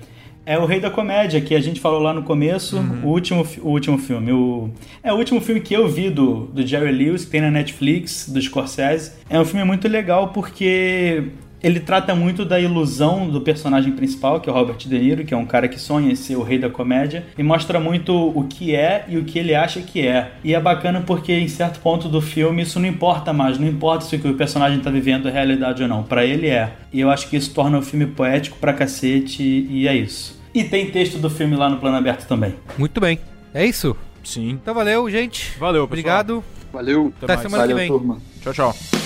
[0.47, 3.01] é o Rei da Comédia, que a gente falou lá no começo, uhum.
[3.03, 4.31] o, último, o último filme.
[4.31, 4.71] O,
[5.03, 8.29] é o último filme que eu vi do, do Jerry Lewis, que tem na Netflix,
[8.29, 9.13] do Scorsese.
[9.29, 11.25] É um filme muito legal porque
[11.63, 15.35] ele trata muito da ilusão do personagem principal, que é o Robert De Niro, que
[15.35, 18.45] é um cara que sonha em ser o rei da comédia, e mostra muito o
[18.45, 20.33] que é e o que ele acha que é.
[20.45, 24.05] E é bacana porque em certo ponto do filme isso não importa mais, não importa
[24.05, 26.73] se o que o personagem está vivendo é realidade ou não, para ele é.
[26.93, 30.41] E eu acho que isso torna o filme poético pra cacete e é isso.
[30.55, 32.55] E tem texto do filme lá no plano aberto também.
[32.79, 33.19] Muito bem.
[33.53, 33.97] É isso?
[34.25, 34.51] Sim.
[34.51, 35.57] Então valeu, gente.
[35.59, 35.85] Valeu, pessoal.
[35.85, 36.45] Obrigado.
[36.73, 37.13] Valeu.
[37.23, 37.91] Até, Até semana valeu, que vem.
[37.91, 38.19] Turma.
[38.43, 39.06] Tchau, tchau.